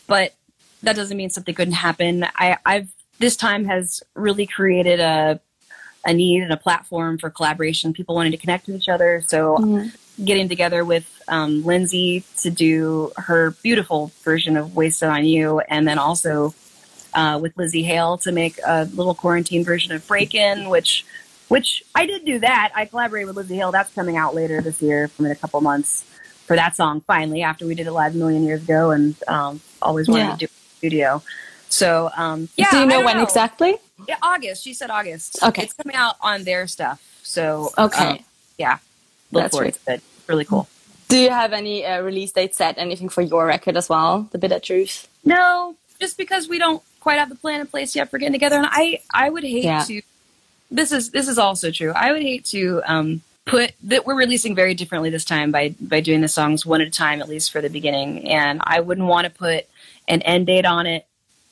But 0.07 0.35
that 0.83 0.97
doesn't 0.97 1.17
mean 1.17 1.31
something 1.31 1.55
couldn't 1.55 1.75
happen. 1.75 2.27
I, 2.35 2.59
I've 2.65 2.89
this 3.19 3.37
time 3.37 3.65
has 3.67 4.03
really 4.15 4.47
created 4.47 5.01
a 5.01 5.41
a 6.05 6.13
need 6.13 6.43
and 6.43 6.53
a 6.53 6.57
platform 6.57 7.17
for 7.19 7.31
collaboration. 7.31 7.93
People 7.93 8.17
wanting 8.17 8.33
to 8.33 8.39
connect 8.39 8.67
with 8.67 8.77
each 8.77 8.89
other. 8.89 9.23
So 9.27 9.57
getting 10.25 10.49
together 10.49 10.85
with 10.85 11.09
um, 11.29 11.65
Lindsey 11.65 12.25
to 12.41 12.51
do 12.51 13.13
her 13.17 13.53
beautiful 13.63 14.11
version 14.23 14.57
of 14.57 14.75
"Wasted 14.77 15.09
on 15.09 15.25
You," 15.25 15.61
and 15.61 15.87
then 15.87 15.99
also 15.99 16.55
uh, 17.15 17.39
with 17.41 17.55
Lzzy 17.57 17.85
Hale 17.85 18.19
to 18.19 18.33
make 18.33 18.59
a 18.67 18.85
little 18.95 19.15
quarantine 19.15 19.65
version 19.65 19.93
of 19.93 20.07
Break 20.07 20.35
In, 20.35 20.69
which 20.69 21.05
which 21.49 21.83
I 21.95 22.07
did 22.07 22.25
do 22.25 22.39
that. 22.41 22.73
I 22.75 22.87
collaborated 22.87 23.35
with 23.35 23.49
Lzzy 23.49 23.57
Hale. 23.57 23.73
That's 23.73 23.93
coming 23.95 24.17
out 24.17 24.35
later 24.35 24.61
this 24.61 24.81
year, 24.83 25.09
from 25.09 25.27
in 25.27 25.33
a 25.33 25.37
couple 25.37 25.61
months 25.61 26.05
for 26.47 26.57
that 26.57 26.77
song. 26.77 27.01
Finally, 27.03 27.43
after 27.43 27.67
we 27.67 27.75
did 27.75 27.87
it 27.87 27.93
live 27.93 28.15
a 28.15 28.19
million 28.19 28.45
years 28.45 28.63
ago, 28.63 28.91
and 28.91 29.15
um, 29.29 29.61
always 29.81 30.09
wanted 30.09 30.23
Yeah. 30.25 30.33
to 30.33 30.39
do 30.39 30.45
it 30.45 30.51
in 30.51 30.57
the 30.71 30.77
studio. 30.79 31.23
So 31.69 32.11
um, 32.17 32.49
yeah, 32.57 32.71
Do 32.71 32.79
you 32.81 32.87
know 32.87 33.03
when 33.03 33.19
exactly? 33.19 33.77
Yeah, 34.09 34.17
August. 34.23 34.63
She 34.65 34.75
said 34.75 34.91
August. 34.91 35.43
Okay. 35.43 35.63
it's 35.63 35.73
coming 35.75 35.95
out 35.97 36.17
on 36.21 36.45
their 36.45 36.67
stuff. 36.67 37.01
So 37.23 37.71
Okay. 37.79 38.09
um, 38.09 38.19
yeah, 38.59 38.79
look 39.33 39.43
That's 39.45 39.57
for 39.57 39.63
right. 39.65 39.79
it. 39.89 40.03
Really 40.29 40.45
cool. 40.45 40.69
Do 41.09 41.19
you 41.19 41.31
have 41.31 41.53
any 41.53 41.85
uh, 41.85 42.01
release 42.01 42.33
date 42.33 42.55
set? 42.55 42.79
Anything 42.79 43.09
for 43.09 43.21
your 43.23 43.47
record 43.47 43.77
as 43.77 43.89
well? 43.89 44.29
The 44.31 44.39
Bitter 44.39 44.61
Truth. 44.61 45.09
No, 45.25 45.77
just 46.01 46.17
because 46.17 46.49
we 46.49 46.59
don't 46.59 46.83
quite 47.01 47.19
have 47.19 47.29
the 47.29 47.35
plan 47.35 47.61
in 47.61 47.67
place 47.67 47.95
yet 47.95 48.11
for 48.11 48.19
getting 48.19 48.33
together, 48.33 48.57
and 48.57 48.67
I 48.71 49.01
I 49.13 49.29
would 49.29 49.45
hate 49.45 49.65
Yeah. 49.65 49.85
to. 49.85 50.01
This 50.71 50.91
is 50.93 51.11
this 51.11 51.29
is 51.29 51.39
also 51.39 51.71
true. 51.71 51.93
I 51.95 52.13
would 52.13 52.23
hate 52.23 52.45
to 52.47 52.81
um, 52.87 53.21
put 53.45 53.73
that 53.83 54.07
we're 54.07 54.15
releasing 54.15 54.55
very 54.55 54.75
differently 54.75 55.11
this 55.11 55.25
time 55.25 55.51
by 55.51 55.75
by 55.81 56.01
doing 56.01 56.23
the 56.23 56.29
songs 56.29 56.65
one 56.65 56.81
at 56.81 56.87
a 56.87 56.91
time, 56.91 57.21
at 57.21 57.29
least 57.29 57.51
for 57.53 57.61
the 57.61 57.69
beginning. 57.69 58.29
And 58.29 58.61
I 58.65 58.81
wouldn't 58.81 59.07
want 59.07 59.27
to 59.27 59.31
put 59.31 59.67
an 60.09 60.23
end 60.23 60.47
date 60.47 60.65
on 60.65 60.87
it 60.87 61.07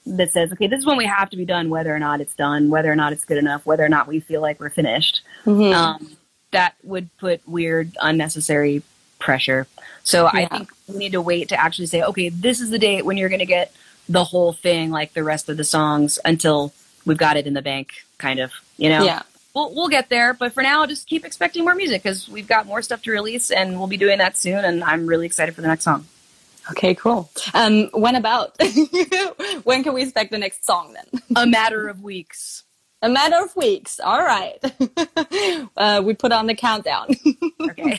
that 0.06 0.32
says, 0.32 0.50
okay, 0.52 0.66
this 0.66 0.80
is 0.80 0.86
when 0.86 0.96
we 0.96 1.04
have 1.04 1.28
to 1.30 1.36
be 1.36 1.44
done, 1.44 1.68
whether 1.68 1.94
or 1.94 1.98
not 1.98 2.20
it's 2.20 2.34
done, 2.34 2.70
whether 2.70 2.90
or 2.90 2.96
not 2.96 3.12
it's 3.12 3.26
good 3.26 3.36
enough, 3.38 3.66
whether 3.66 3.84
or 3.84 3.88
not 3.88 4.08
we 4.08 4.20
feel 4.20 4.40
like 4.40 4.58
we're 4.58 4.70
finished. 4.70 5.20
Mm-hmm. 5.44 5.74
Um, 5.74 6.16
that 6.52 6.74
would 6.82 7.08
put 7.18 7.46
weird, 7.48 7.96
unnecessary 8.00 8.82
pressure. 9.18 9.66
So 10.02 10.26
I 10.26 10.46
think 10.46 10.70
we 10.88 10.96
need 10.96 11.12
to 11.12 11.20
wait 11.20 11.50
to 11.50 11.60
actually 11.60 11.86
say, 11.86 12.02
okay, 12.02 12.28
this 12.30 12.60
is 12.60 12.70
the 12.70 12.78
date 12.78 13.04
when 13.04 13.16
you're 13.16 13.28
going 13.28 13.40
to 13.40 13.46
get 13.46 13.72
the 14.08 14.24
whole 14.24 14.52
thing, 14.52 14.90
like 14.90 15.12
the 15.12 15.22
rest 15.22 15.48
of 15.48 15.56
the 15.56 15.64
songs, 15.64 16.18
until 16.24 16.72
we've 17.04 17.18
got 17.18 17.36
it 17.36 17.46
in 17.46 17.54
the 17.54 17.62
bank, 17.62 17.92
kind 18.18 18.40
of. 18.40 18.52
You 18.76 18.88
know, 18.88 19.04
Yeah. 19.04 19.22
we'll 19.54 19.74
we'll 19.74 19.88
get 19.88 20.08
there. 20.08 20.32
But 20.34 20.52
for 20.52 20.62
now, 20.62 20.86
just 20.86 21.06
keep 21.06 21.24
expecting 21.24 21.64
more 21.64 21.74
music 21.74 22.02
because 22.02 22.28
we've 22.28 22.48
got 22.48 22.66
more 22.66 22.82
stuff 22.82 23.02
to 23.02 23.10
release, 23.12 23.50
and 23.50 23.78
we'll 23.78 23.86
be 23.88 23.98
doing 23.98 24.18
that 24.18 24.36
soon. 24.36 24.64
And 24.64 24.82
I'm 24.82 25.06
really 25.06 25.26
excited 25.26 25.54
for 25.54 25.60
the 25.60 25.68
next 25.68 25.84
song. 25.84 26.06
Okay, 26.70 26.94
cool. 26.94 27.30
Um, 27.54 27.88
when 27.92 28.16
about? 28.16 28.56
when 29.64 29.82
can 29.84 29.92
we 29.92 30.02
expect 30.02 30.30
the 30.30 30.38
next 30.38 30.64
song 30.64 30.94
then? 30.94 31.20
A 31.36 31.46
matter 31.46 31.88
of 31.88 32.02
weeks. 32.02 32.62
A 33.02 33.08
matter 33.08 33.36
of 33.42 33.54
weeks. 33.56 33.98
All 34.00 34.22
right. 34.22 34.58
uh, 35.76 36.02
we 36.04 36.14
put 36.14 36.32
on 36.32 36.46
the 36.46 36.54
countdown. 36.54 37.08
Okay. 37.60 37.98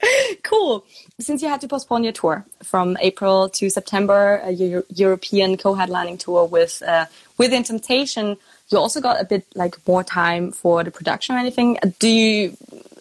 cool. 0.42 0.84
Since 1.20 1.42
you 1.42 1.48
had 1.48 1.60
to 1.62 1.68
postpone 1.68 2.04
your 2.04 2.12
tour 2.12 2.46
from 2.62 2.96
April 3.00 3.48
to 3.50 3.68
September, 3.68 4.40
a 4.44 4.50
Euro- 4.52 4.84
European 4.94 5.56
co-headlining 5.56 6.18
tour 6.18 6.44
with 6.46 6.82
uh, 6.86 7.06
Within 7.36 7.62
Temptation, 7.62 8.36
you 8.70 8.78
also 8.78 9.00
got 9.00 9.20
a 9.20 9.24
bit 9.24 9.44
like 9.54 9.76
more 9.86 10.04
time 10.04 10.52
for 10.52 10.82
the 10.84 10.90
production 10.90 11.36
or 11.36 11.38
anything. 11.38 11.78
Uh, 11.82 11.90
Do 11.98 12.08
you, 12.08 12.56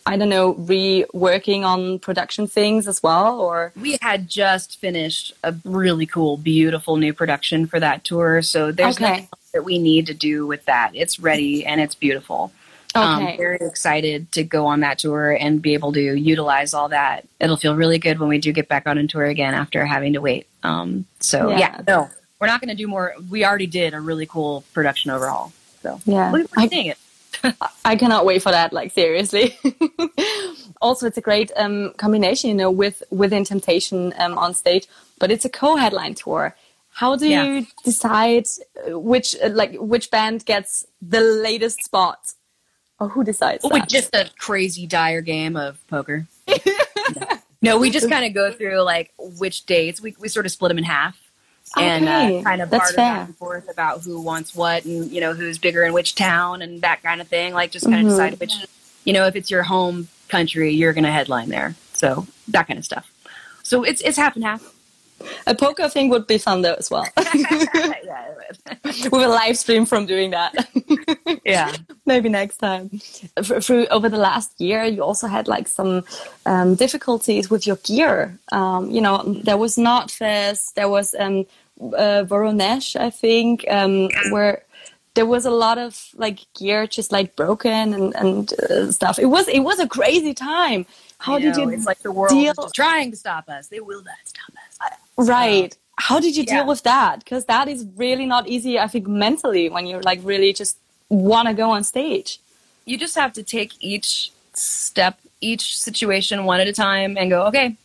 I 0.06 0.18
don't 0.18 0.30
know, 0.30 0.54
reworking 0.56 1.64
on 1.64 2.00
production 2.00 2.48
things 2.48 2.88
as 2.88 3.02
well, 3.04 3.40
or 3.40 3.72
we 3.80 3.98
had 4.02 4.28
just 4.28 4.80
finished 4.80 5.34
a 5.44 5.54
really 5.66 6.06
cool, 6.06 6.38
beautiful 6.38 6.98
new 6.98 7.14
production 7.14 7.68
for 7.68 7.80
that 7.80 8.04
tour. 8.04 8.42
So 8.42 8.72
there's 8.72 8.96
Okay. 8.98 9.10
nothing 9.10 9.28
that 9.58 9.63
we 9.63 9.80
need 9.80 10.06
to 10.06 10.13
do 10.13 10.46
with 10.46 10.63
that. 10.65 10.91
It's 10.93 11.20
ready 11.20 11.65
and 11.65 11.82
it's 11.82 11.96
beautiful. 11.96 12.52
Okay. 12.96 13.32
Um, 13.32 13.38
very 13.38 13.58
excited 13.62 14.32
to 14.34 14.43
go 14.43 14.67
on 14.67 14.82
that 14.82 15.00
tour 15.00 15.32
and 15.32 15.60
be 15.60 15.74
able 15.74 15.91
to 15.93 16.00
utilize 16.00 16.76
all 16.76 16.89
that. 16.89 17.28
It'll 17.39 17.58
feel 17.58 17.76
really 17.76 17.98
good 17.98 18.20
when 18.20 18.30
we 18.30 18.38
do 18.38 18.52
get 18.52 18.67
back 18.67 18.86
on 18.86 19.00
a 19.00 19.08
tour 19.08 19.26
again 19.26 19.56
after 19.56 19.84
having 19.84 20.13
to 20.13 20.22
wait. 20.22 20.46
Um, 20.62 21.06
so 21.22 21.50
Yeah. 21.50 21.58
yeah, 21.58 21.82
no, 21.88 22.10
we're 22.39 22.46
not 22.46 22.62
going 22.62 22.70
to 22.70 22.76
do 22.76 22.88
more. 22.88 23.15
We 23.32 23.43
already 23.43 23.65
did 23.65 23.96
a 23.96 24.00
really 24.00 24.28
cool 24.28 24.63
production 24.74 25.10
overhaul. 25.10 25.52
So 25.82 26.00
Yeah. 26.06 26.32
to 26.32 26.70
seeing 26.70 26.86
it. 26.88 26.98
I 27.84 27.96
cannot 27.96 28.26
wait 28.26 28.43
for 28.43 28.52
that. 28.52 28.74
Like 28.74 28.91
seriously. 28.91 29.58
also, 30.82 31.08
it's 31.08 31.17
a 31.17 31.22
great 31.22 31.52
um, 31.56 31.93
combination, 31.98 32.52
you 32.52 32.56
know, 32.56 32.70
with 32.70 33.02
within 33.10 33.43
Temptation 33.43 34.13
um, 34.20 34.38
on 34.38 34.54
stage, 34.54 34.86
but 35.17 35.32
it's 35.32 35.46
a 35.46 35.50
co-headline 35.50 36.13
tour. 36.13 36.56
How 36.98 37.16
do 37.16 37.28
Yeah. 37.28 37.46
you 37.46 37.68
decide 37.84 38.48
uh, 38.90 38.98
which 39.00 39.36
uh, 39.44 39.50
like 39.50 39.76
which 39.94 40.10
band 40.10 40.46
gets 40.46 40.86
the 41.00 41.22
latest 41.22 41.84
spot, 41.84 42.34
or 43.00 43.08
who 43.10 43.24
decides 43.24 43.64
With 43.64 43.74
that? 43.74 43.90
just 43.90 44.16
a 44.16 44.30
crazy 44.40 44.88
dire 44.88 45.22
game 45.22 45.56
of 45.56 45.78
poker. 45.88 46.26
no, 47.62 47.78
we 47.78 47.90
just 47.92 48.10
kind 48.10 48.26
of 48.26 48.34
go 48.34 48.52
through 48.52 48.82
like 48.82 49.14
which 49.18 49.66
dates. 49.68 50.02
We 50.02 50.16
we 50.20 50.28
sort 50.28 50.46
of 50.48 50.52
split 50.52 50.70
them 50.70 50.80
in 50.80 50.86
half. 50.86 51.16
And 51.78 52.06
Okay, 52.06 52.40
uh, 52.40 52.44
kind 52.44 52.62
of 52.62 52.70
barter 52.72 52.96
back 52.96 53.28
and 53.28 53.38
forth 53.38 53.70
about 53.70 54.02
who 54.02 54.20
wants 54.22 54.56
what, 54.56 54.86
and 54.86 55.12
you 55.12 55.22
know 55.22 55.34
who's 55.36 55.58
bigger 55.60 55.84
in 55.84 55.94
which 55.94 56.16
town, 56.16 56.62
and 56.64 56.82
that 56.82 57.04
kind 57.04 57.22
of 57.22 57.28
thing. 57.28 57.54
Like 57.54 57.70
just 57.72 57.86
kind 57.86 57.98
Mm-hmm. 57.98 58.08
of 58.08 58.12
decide 58.14 58.40
which, 58.40 58.54
you 59.04 59.14
know, 59.14 59.28
if 59.28 59.36
it's 59.36 59.52
your 59.52 59.64
home 59.64 60.08
country, 60.30 60.74
you're 60.74 60.94
going 60.94 61.04
to 61.04 61.12
headline 61.12 61.50
there. 61.50 61.76
So 61.94 62.26
that 62.48 62.66
kind 62.68 62.80
of 62.80 62.86
stuff. 62.86 63.06
So 63.64 63.84
it's 63.84 64.02
it's 64.02 64.18
half 64.18 64.36
and 64.36 64.44
half. 64.46 64.64
A 65.46 65.56
poker 65.56 65.90
thing 65.90 66.10
would 66.10 66.28
be 66.28 66.38
fun 66.38 66.62
though 66.62 66.74
as 66.74 66.90
well. 66.90 67.08
yeah, 67.36 68.28
with 68.84 69.14
a 69.14 69.28
live 69.28 69.58
stream 69.58 69.86
from 69.86 70.06
doing 70.06 70.32
that. 70.32 70.68
yeah. 71.46 71.76
maybe 72.06 72.30
next 72.30 72.58
time. 72.58 72.90
Through 73.42 73.88
over 73.88 74.10
the 74.10 74.18
last 74.18 74.60
year, 74.60 74.84
you 74.86 75.04
also 75.04 75.28
had 75.28 75.48
like 75.48 75.68
some 75.68 76.04
um, 76.46 76.76
difficulties 76.76 77.50
with 77.50 77.66
your 77.68 77.78
gear. 77.78 78.38
Um, 78.52 78.92
you 78.92 79.02
know, 79.02 79.24
there 79.44 79.58
was 79.58 79.78
not 79.78 80.12
fest. 80.12 80.76
There 80.76 80.90
was 80.90 81.16
um, 81.20 81.46
uh, 81.82 82.24
Voronezh, 82.26 82.96
I 82.96 83.10
think, 83.10 83.66
um, 83.70 84.10
where 84.30 84.64
there 85.14 85.26
was 85.26 85.46
a 85.46 85.52
lot 85.52 85.78
of 85.78 86.10
like 86.16 86.46
gear 86.54 86.86
just 86.86 87.12
like 87.12 87.36
broken 87.36 87.94
and 87.94 88.16
and 88.16 88.54
uh, 88.54 88.92
stuff. 88.92 89.18
It 89.20 89.26
was 89.26 89.48
it 89.48 89.62
was 89.62 89.80
a 89.80 89.88
crazy 89.88 90.34
time. 90.34 90.86
How 91.20 91.40
did 91.40 91.58
know, 91.58 91.64
you 91.64 91.70
It's 91.72 91.86
like 91.86 92.00
the 92.00 92.12
world 92.12 92.30
deal? 92.30 92.54
trying 92.74 93.10
to 93.12 93.18
stop 93.18 93.50
us. 93.50 93.68
They 93.68 93.80
will 93.80 94.04
not 94.04 94.22
stop 94.26 94.54
us. 94.67 94.67
Right? 95.18 95.76
How 96.00 96.20
did 96.20 96.38
you 96.38 96.46
deal 96.46 96.68
with 96.68 96.84
that? 96.84 97.20
Because 97.20 97.46
that 97.46 97.68
is 97.68 97.86
really 97.96 98.26
not 98.26 98.48
easy. 98.48 98.80
I 98.80 98.88
think 98.88 99.08
mentally 99.08 99.70
when 99.70 99.88
you're 99.88 100.04
like 100.04 100.20
really 100.24 100.54
just 100.54 100.78
want 101.10 101.48
to 101.48 101.54
go 101.54 101.72
on 101.72 101.84
stage. 101.84 102.40
you 102.86 102.98
just 102.98 103.16
have 103.16 103.34
to 103.34 103.44
take 103.44 103.74
each 103.80 104.32
step, 104.54 105.20
each 105.42 105.78
situation 105.78 106.46
one 106.46 106.60
at 106.60 106.68
a 106.68 106.74
time 106.74 107.18
and 107.18 107.30
go, 107.30 107.46
okay, 107.48 107.76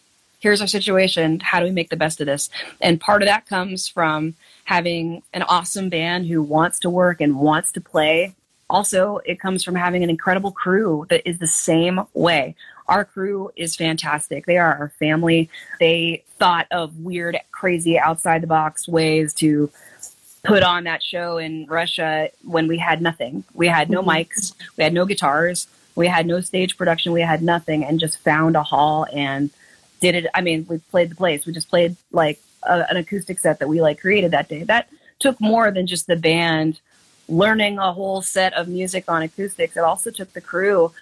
here's 0.40 0.60
our 0.60 0.66
situation. 0.66 1.40
How 1.40 1.60
do 1.60 1.64
we 1.64 1.70
make 1.70 1.90
the 1.90 1.96
best 1.96 2.20
of 2.20 2.26
this? 2.26 2.50
And 2.80 3.00
part 3.00 3.22
of 3.22 3.26
that 3.26 3.46
comes 3.46 3.88
from 3.88 4.34
having 4.64 5.22
an 5.32 5.42
awesome 5.42 5.88
band 5.88 6.26
who 6.26 6.42
wants 6.42 6.78
to 6.80 6.90
work 6.90 7.20
and 7.20 7.40
wants 7.40 7.72
to 7.72 7.80
play. 7.80 8.34
Also, 8.72 9.20
it 9.26 9.38
comes 9.38 9.62
from 9.62 9.74
having 9.74 10.02
an 10.02 10.08
incredible 10.08 10.50
crew 10.50 11.04
that 11.10 11.28
is 11.28 11.38
the 11.38 11.46
same 11.46 12.00
way. 12.14 12.54
Our 12.88 13.04
crew 13.04 13.52
is 13.54 13.76
fantastic. 13.76 14.46
They 14.46 14.56
are 14.56 14.74
our 14.74 14.88
family. 14.98 15.50
They 15.78 16.24
thought 16.38 16.68
of 16.70 16.98
weird, 16.98 17.38
crazy, 17.50 17.98
outside 17.98 18.42
the 18.42 18.46
box 18.46 18.88
ways 18.88 19.34
to 19.34 19.70
put 20.42 20.62
on 20.62 20.84
that 20.84 21.02
show 21.02 21.36
in 21.36 21.66
Russia 21.66 22.30
when 22.44 22.66
we 22.66 22.78
had 22.78 23.02
nothing. 23.02 23.44
We 23.52 23.66
had 23.66 23.90
no 23.90 24.00
mm-hmm. 24.00 24.08
mics, 24.08 24.54
we 24.78 24.84
had 24.84 24.94
no 24.94 25.04
guitars, 25.04 25.66
we 25.94 26.06
had 26.06 26.26
no 26.26 26.40
stage 26.40 26.78
production, 26.78 27.12
we 27.12 27.20
had 27.20 27.42
nothing, 27.42 27.84
and 27.84 28.00
just 28.00 28.20
found 28.20 28.56
a 28.56 28.62
hall 28.62 29.06
and 29.12 29.50
did 30.00 30.14
it. 30.14 30.26
I 30.34 30.40
mean, 30.40 30.64
we 30.66 30.78
played 30.78 31.10
the 31.10 31.14
place. 31.14 31.44
We 31.44 31.52
just 31.52 31.68
played 31.68 31.94
like 32.10 32.40
a, 32.62 32.86
an 32.88 32.96
acoustic 32.96 33.38
set 33.38 33.58
that 33.58 33.68
we 33.68 33.82
like 33.82 34.00
created 34.00 34.30
that 34.30 34.48
day. 34.48 34.62
That 34.62 34.88
took 35.18 35.38
more 35.42 35.70
than 35.70 35.86
just 35.86 36.06
the 36.06 36.16
band 36.16 36.80
learning 37.28 37.78
a 37.78 37.92
whole 37.92 38.22
set 38.22 38.52
of 38.54 38.68
music 38.68 39.04
on 39.08 39.22
acoustics. 39.22 39.76
It 39.76 39.80
also 39.80 40.10
took 40.10 40.32
the 40.32 40.40
crew 40.40 40.92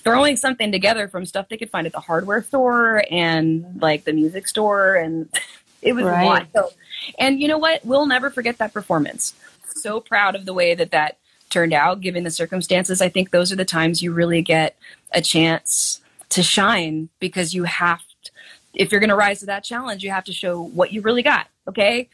throwing 0.00 0.36
something 0.36 0.72
together 0.72 1.06
from 1.06 1.26
stuff 1.26 1.48
they 1.48 1.56
could 1.56 1.70
find 1.70 1.86
at 1.86 1.92
the 1.92 2.00
hardware 2.00 2.42
store 2.42 3.04
and 3.10 3.80
like 3.80 4.04
the 4.04 4.12
music 4.12 4.48
store 4.48 4.94
and 4.96 5.28
it 5.82 5.92
was 5.94 6.04
Right. 6.04 6.46
wild. 6.54 6.72
And 7.18 7.40
you 7.40 7.48
know 7.48 7.58
what? 7.58 7.84
We'll 7.84 8.06
never 8.06 8.30
forget 8.30 8.58
that 8.58 8.72
performance. 8.72 9.34
So 9.74 10.00
proud 10.00 10.34
of 10.34 10.44
the 10.46 10.54
way 10.54 10.74
that 10.74 10.90
that 10.92 11.18
turned 11.50 11.72
out 11.74 12.00
given 12.00 12.24
the 12.24 12.30
circumstances. 12.30 13.02
I 13.02 13.08
think 13.10 13.30
those 13.30 13.52
are 13.52 13.56
the 13.56 13.64
times 13.64 14.02
you 14.02 14.12
really 14.12 14.40
get 14.42 14.76
a 15.12 15.20
chance 15.20 16.00
to 16.30 16.42
shine 16.42 17.10
because 17.20 17.52
you 17.52 17.64
have 17.64 18.00
to, 18.24 18.30
if 18.74 18.90
you're 18.90 19.00
going 19.00 19.10
to 19.10 19.16
rise 19.16 19.40
to 19.40 19.46
that 19.46 19.62
challenge, 19.64 20.02
you 20.02 20.10
have 20.10 20.24
to 20.24 20.32
show 20.32 20.62
what 20.62 20.92
you 20.92 21.02
really 21.02 21.22
got, 21.22 21.48
okay? 21.68 22.08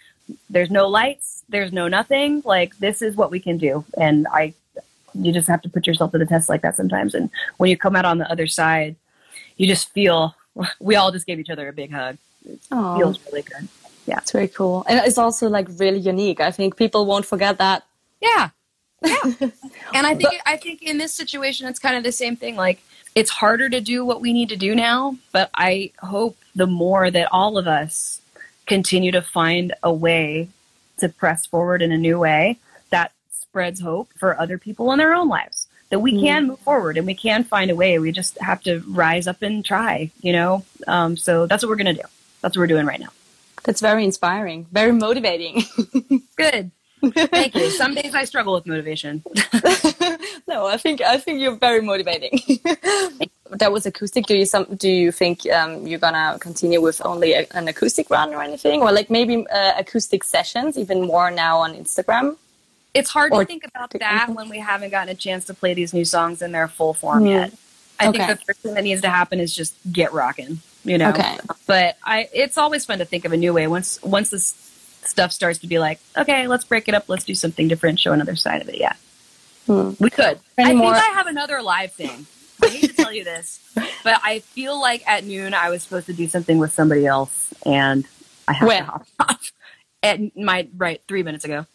There's 0.51 0.71
no 0.71 0.89
lights, 0.89 1.38
there's 1.49 1.73
no 1.73 1.89
nothing. 1.89 2.43
Like 2.45 2.79
this 2.79 3.03
is 3.03 3.17
what 3.17 3.31
we 3.31 3.41
can 3.41 3.59
do. 3.59 3.85
And 3.97 4.27
I 4.33 4.55
you 5.15 5.33
just 5.33 5.49
have 5.49 5.63
to 5.63 5.69
put 5.69 5.87
yourself 5.87 6.13
to 6.13 6.19
the 6.19 6.27
test 6.27 6.49
like 6.49 6.63
that 6.63 6.77
sometimes. 6.77 7.15
And 7.15 7.31
when 7.57 7.71
you 7.71 7.77
come 7.77 7.97
out 7.97 8.05
on 8.05 8.19
the 8.19 8.31
other 8.31 8.47
side, 8.47 8.97
you 9.57 9.67
just 9.67 9.91
feel 9.93 10.35
we 10.81 10.97
all 10.97 11.13
just 11.13 11.27
gave 11.27 11.39
each 11.39 11.51
other 11.51 11.69
a 11.69 11.73
big 11.73 11.93
hug. 11.93 12.19
It 12.45 12.61
Aw. 12.71 12.97
feels 12.97 13.19
really 13.27 13.43
good. 13.43 13.69
Yeah, 14.07 14.19
it's 14.19 14.33
very 14.33 14.49
cool. 14.49 14.85
And 14.89 15.01
it's 15.07 15.19
also 15.19 15.49
like 15.49 15.69
really 15.77 15.99
unique. 15.99 16.41
I 16.41 16.51
think 16.51 16.77
people 16.77 17.05
won't 17.05 17.27
forget 17.27 17.59
that. 17.59 17.85
Yeah. 18.23 18.51
Yeah. 19.05 19.19
and 19.95 20.07
I 20.07 20.15
think 20.15 20.41
I 20.47 20.57
think 20.57 20.83
in 20.83 20.99
this 20.99 21.13
situation 21.15 21.69
it's 21.69 21.79
kind 21.79 21.97
of 21.97 22.03
the 22.03 22.13
same 22.13 22.35
thing. 22.35 22.57
Like 22.57 22.81
it's 23.15 23.31
harder 23.31 23.69
to 23.69 23.81
do 23.81 24.05
what 24.05 24.21
we 24.21 24.33
need 24.33 24.49
to 24.49 24.57
do 24.57 24.75
now, 24.75 25.17
but 25.33 25.51
I 25.55 25.93
hope 25.99 26.37
the 26.55 26.67
more 26.67 27.11
that 27.11 27.29
all 27.31 27.59
of 27.59 27.67
us 27.67 28.21
continue 28.67 29.13
to 29.13 29.23
find 29.23 29.75
a 29.83 29.93
way 29.93 30.49
to 30.99 31.09
press 31.09 31.47
forward 31.47 31.83
in 31.83 31.93
a 31.93 31.99
new 31.99 32.19
way, 32.19 32.59
that 32.91 33.13
spreads 33.31 33.81
hope 33.81 34.09
for 34.17 34.39
other 34.39 34.59
people 34.59 34.93
in 34.93 34.99
their 34.99 35.15
own 35.15 35.29
lives. 35.29 35.67
That 35.91 36.01
we 36.01 36.21
can 36.21 36.49
move 36.49 36.59
forward 36.61 36.99
and 36.99 37.07
we 37.07 37.15
can 37.15 37.45
find 37.45 37.71
a 37.71 37.75
way. 37.75 37.99
We 37.99 38.13
just 38.13 38.39
have 38.43 38.63
to 38.65 38.81
rise 38.87 39.27
up 39.27 39.41
and 39.41 39.65
try, 39.65 40.11
you 40.21 40.35
know? 40.35 40.65
Um, 40.87 41.17
so 41.17 41.47
that's 41.47 41.63
what 41.63 41.71
we're 41.71 41.77
going 41.77 41.97
to 41.97 42.03
do. 42.03 42.09
That's 42.43 42.57
what 42.57 42.63
we're 42.63 42.67
doing 42.67 42.85
right 42.85 43.01
now. 43.01 43.09
That's 43.65 43.81
very 43.81 44.05
inspiring, 44.05 44.67
very 44.71 44.93
motivating. 44.93 45.63
Good. 46.37 46.71
Thank 47.01 47.55
you. 47.55 47.71
Some 47.71 47.95
days 47.95 48.15
I 48.15 48.25
struggle 48.25 48.55
with 48.55 48.67
motivation. 48.67 49.23
no, 50.49 50.67
I 50.67 50.77
think 50.79 51.01
I 51.01 51.17
think 51.19 51.41
you're 51.41 51.57
very 51.57 51.81
motivating. 51.81 52.41
That 53.51 53.73
was 53.73 53.87
acoustic. 53.87 54.27
Do 54.27 54.37
you 54.37 54.47
some? 54.47 54.65
Do 54.77 54.89
you 54.89 55.11
think 55.13 55.47
um, 55.51 55.87
you're 55.87 55.99
gonna 55.99 56.39
continue 56.41 56.81
with 56.81 57.05
only 57.05 57.33
a, 57.35 57.47
an 57.53 57.69
acoustic 57.69 58.11
run 58.11 58.35
or 58.35 58.43
anything, 58.43 58.83
or 58.83 58.93
like 58.93 59.11
maybe 59.11 59.47
uh, 59.49 59.73
acoustic 59.79 60.25
sessions, 60.25 60.77
even 60.79 61.03
more 61.03 61.31
now 61.31 61.59
on 61.59 61.75
Instagram? 61.75 62.37
it's 62.95 63.11
hard 63.11 63.33
Or 63.33 63.43
to 63.45 63.47
think 63.47 63.65
about 63.67 63.91
that 64.01 64.31
when 64.31 64.49
we 64.49 64.59
haven't 64.59 64.91
gotten 64.91 65.11
a 65.11 65.15
chance 65.15 65.45
to 65.45 65.55
play 65.55 65.75
these 65.75 65.93
new 65.93 66.07
songs 66.07 66.41
in 66.41 66.53
their 66.53 66.67
full 66.67 66.95
form 66.95 67.21
Hmm. 67.21 67.27
yet. 67.27 67.53
I 68.01 68.09
Okay. 68.09 68.19
think 68.27 68.39
the 68.41 68.45
first 68.47 68.61
thing 68.61 68.75
that 68.75 68.83
needs 68.83 69.03
to 69.03 69.11
happen 69.11 69.41
is 69.41 69.55
just 69.55 69.75
get 69.93 70.13
rocking, 70.13 70.61
you 70.85 70.97
know. 70.99 71.11
Okay. 71.11 71.37
But 71.67 71.97
I, 72.03 72.29
it's 72.33 72.57
always 72.57 72.87
fun 72.87 72.99
to 72.99 73.05
think 73.05 73.25
of 73.27 73.33
a 73.33 73.37
new 73.37 73.53
way 73.53 73.67
once 73.67 74.01
once 74.03 74.31
this 74.31 74.55
stuff 75.05 75.33
starts 75.33 75.59
to 75.61 75.67
be 75.67 75.79
like, 75.79 76.01
okay, 76.17 76.49
let's 76.49 76.65
break 76.65 76.89
it 76.89 76.95
up, 76.95 77.09
let's 77.09 77.25
do 77.25 77.35
something 77.35 77.69
different, 77.69 78.01
show 78.01 78.13
another 78.13 78.37
side 78.37 78.63
of 78.63 78.69
it. 78.69 78.79
Yeah, 78.79 78.95
Hmm. 79.67 79.91
we 80.01 80.09
could. 80.11 80.39
Any 80.57 80.71
I 80.71 80.75
more- 80.75 80.95
think 80.95 81.05
I 81.05 81.13
have 81.15 81.27
another 81.27 81.61
live 81.63 81.93
thing. 81.93 82.27
I 82.63 82.69
hate 82.69 82.83
to 82.91 82.93
tell 82.97 83.13
you 83.13 83.25
this, 83.25 83.61
but 83.75 84.21
I 84.23 84.41
feel 84.41 84.81
like 84.81 85.07
at 85.09 85.25
noon 85.25 85.55
I 85.55 85.71
was 85.71 85.83
supposed 85.83 86.07
to 86.07 86.13
do 86.13 86.27
something 86.29 86.59
with 86.59 86.73
somebody 86.73 87.07
else, 87.07 87.53
and 87.65 88.07
I 88.47 88.53
have 88.55 88.69
When? 88.69 88.85
to 88.85 88.91
hop 88.91 89.07
off. 89.21 89.53
At 90.03 90.37
my 90.37 90.69
right 90.77 91.03
three 91.09 91.23
minutes 91.23 91.45
ago. 91.45 91.67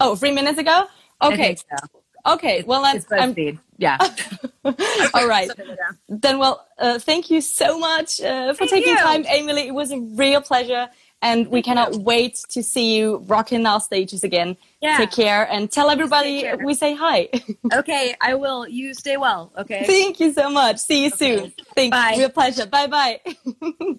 Oh, 0.00 0.16
three 0.16 0.32
minutes 0.32 0.58
ago. 0.58 0.84
Okay, 1.22 1.56
so. 1.56 1.86
okay. 2.34 2.62
Well, 2.66 2.84
It's 2.94 3.06
that's 3.06 3.22
I'm, 3.22 3.58
Yeah. 3.78 3.96
all 4.64 5.26
right. 5.26 5.46
Something 5.48 5.68
like 5.68 5.78
that. 5.78 5.96
Then, 6.08 6.38
well, 6.38 6.66
uh, 6.78 6.98
thank 6.98 7.30
you 7.30 7.40
so 7.40 7.78
much 7.78 8.20
uh, 8.20 8.52
for 8.52 8.58
Thank 8.66 8.70
taking 8.70 8.90
you. 8.92 8.98
time, 8.98 9.24
Amy 9.28 9.52
Lee. 9.54 9.68
It 9.68 9.74
was 9.74 9.92
a 9.92 9.98
real 9.98 10.42
pleasure, 10.42 10.88
and 11.24 11.48
we 11.48 11.62
cannot 11.62 11.96
wait 11.96 12.44
to 12.50 12.62
see 12.62 12.94
you 12.94 13.16
rocking 13.26 13.64
our 13.64 13.80
stages 13.80 14.22
again. 14.22 14.56
Yeah. 14.82 14.98
Take 14.98 15.12
care 15.12 15.50
and 15.50 15.72
tell 15.72 15.88
everybody 15.88 16.46
we 16.62 16.74
say 16.74 16.94
hi. 16.94 17.30
Okay, 17.72 18.14
I 18.20 18.34
will. 18.34 18.68
You 18.68 18.92
stay 18.92 19.16
well. 19.16 19.50
Okay. 19.56 19.84
Thank 19.86 20.20
you 20.20 20.32
so 20.32 20.50
much. 20.50 20.78
See 20.78 21.04
you 21.04 21.10
soon. 21.10 21.52
Thanks. 21.74 21.96
Bye. 21.96 22.16
Real 22.18 22.28
pleasure. 22.28 22.66
Bye 22.66 22.86
bye. 22.86 23.20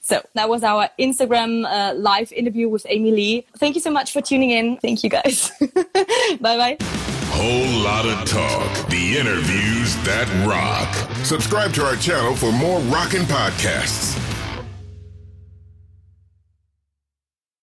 so 0.00 0.22
that 0.34 0.48
was 0.48 0.62
our 0.62 0.90
Instagram 0.98 1.64
uh, 1.64 1.94
live 1.94 2.30
interview 2.32 2.68
with 2.68 2.84
Amy 2.88 3.12
Lee. 3.12 3.46
Thank 3.56 3.74
you 3.74 3.80
so 3.80 3.90
much 3.90 4.12
for 4.12 4.20
tuning 4.20 4.50
in. 4.50 4.76
Thank 4.76 5.02
you 5.02 5.08
guys. 5.08 5.50
bye 6.38 6.56
bye. 6.58 6.76
Whole 7.32 7.82
lot 7.82 8.04
of 8.04 8.28
talk. 8.28 8.88
The 8.90 9.16
interviews 9.16 9.96
that 10.04 10.28
rock. 10.46 11.24
Subscribe 11.24 11.72
to 11.74 11.84
our 11.84 11.96
channel 11.96 12.36
for 12.36 12.52
more 12.52 12.80
rockin' 12.80 13.22
podcasts. 13.22 14.29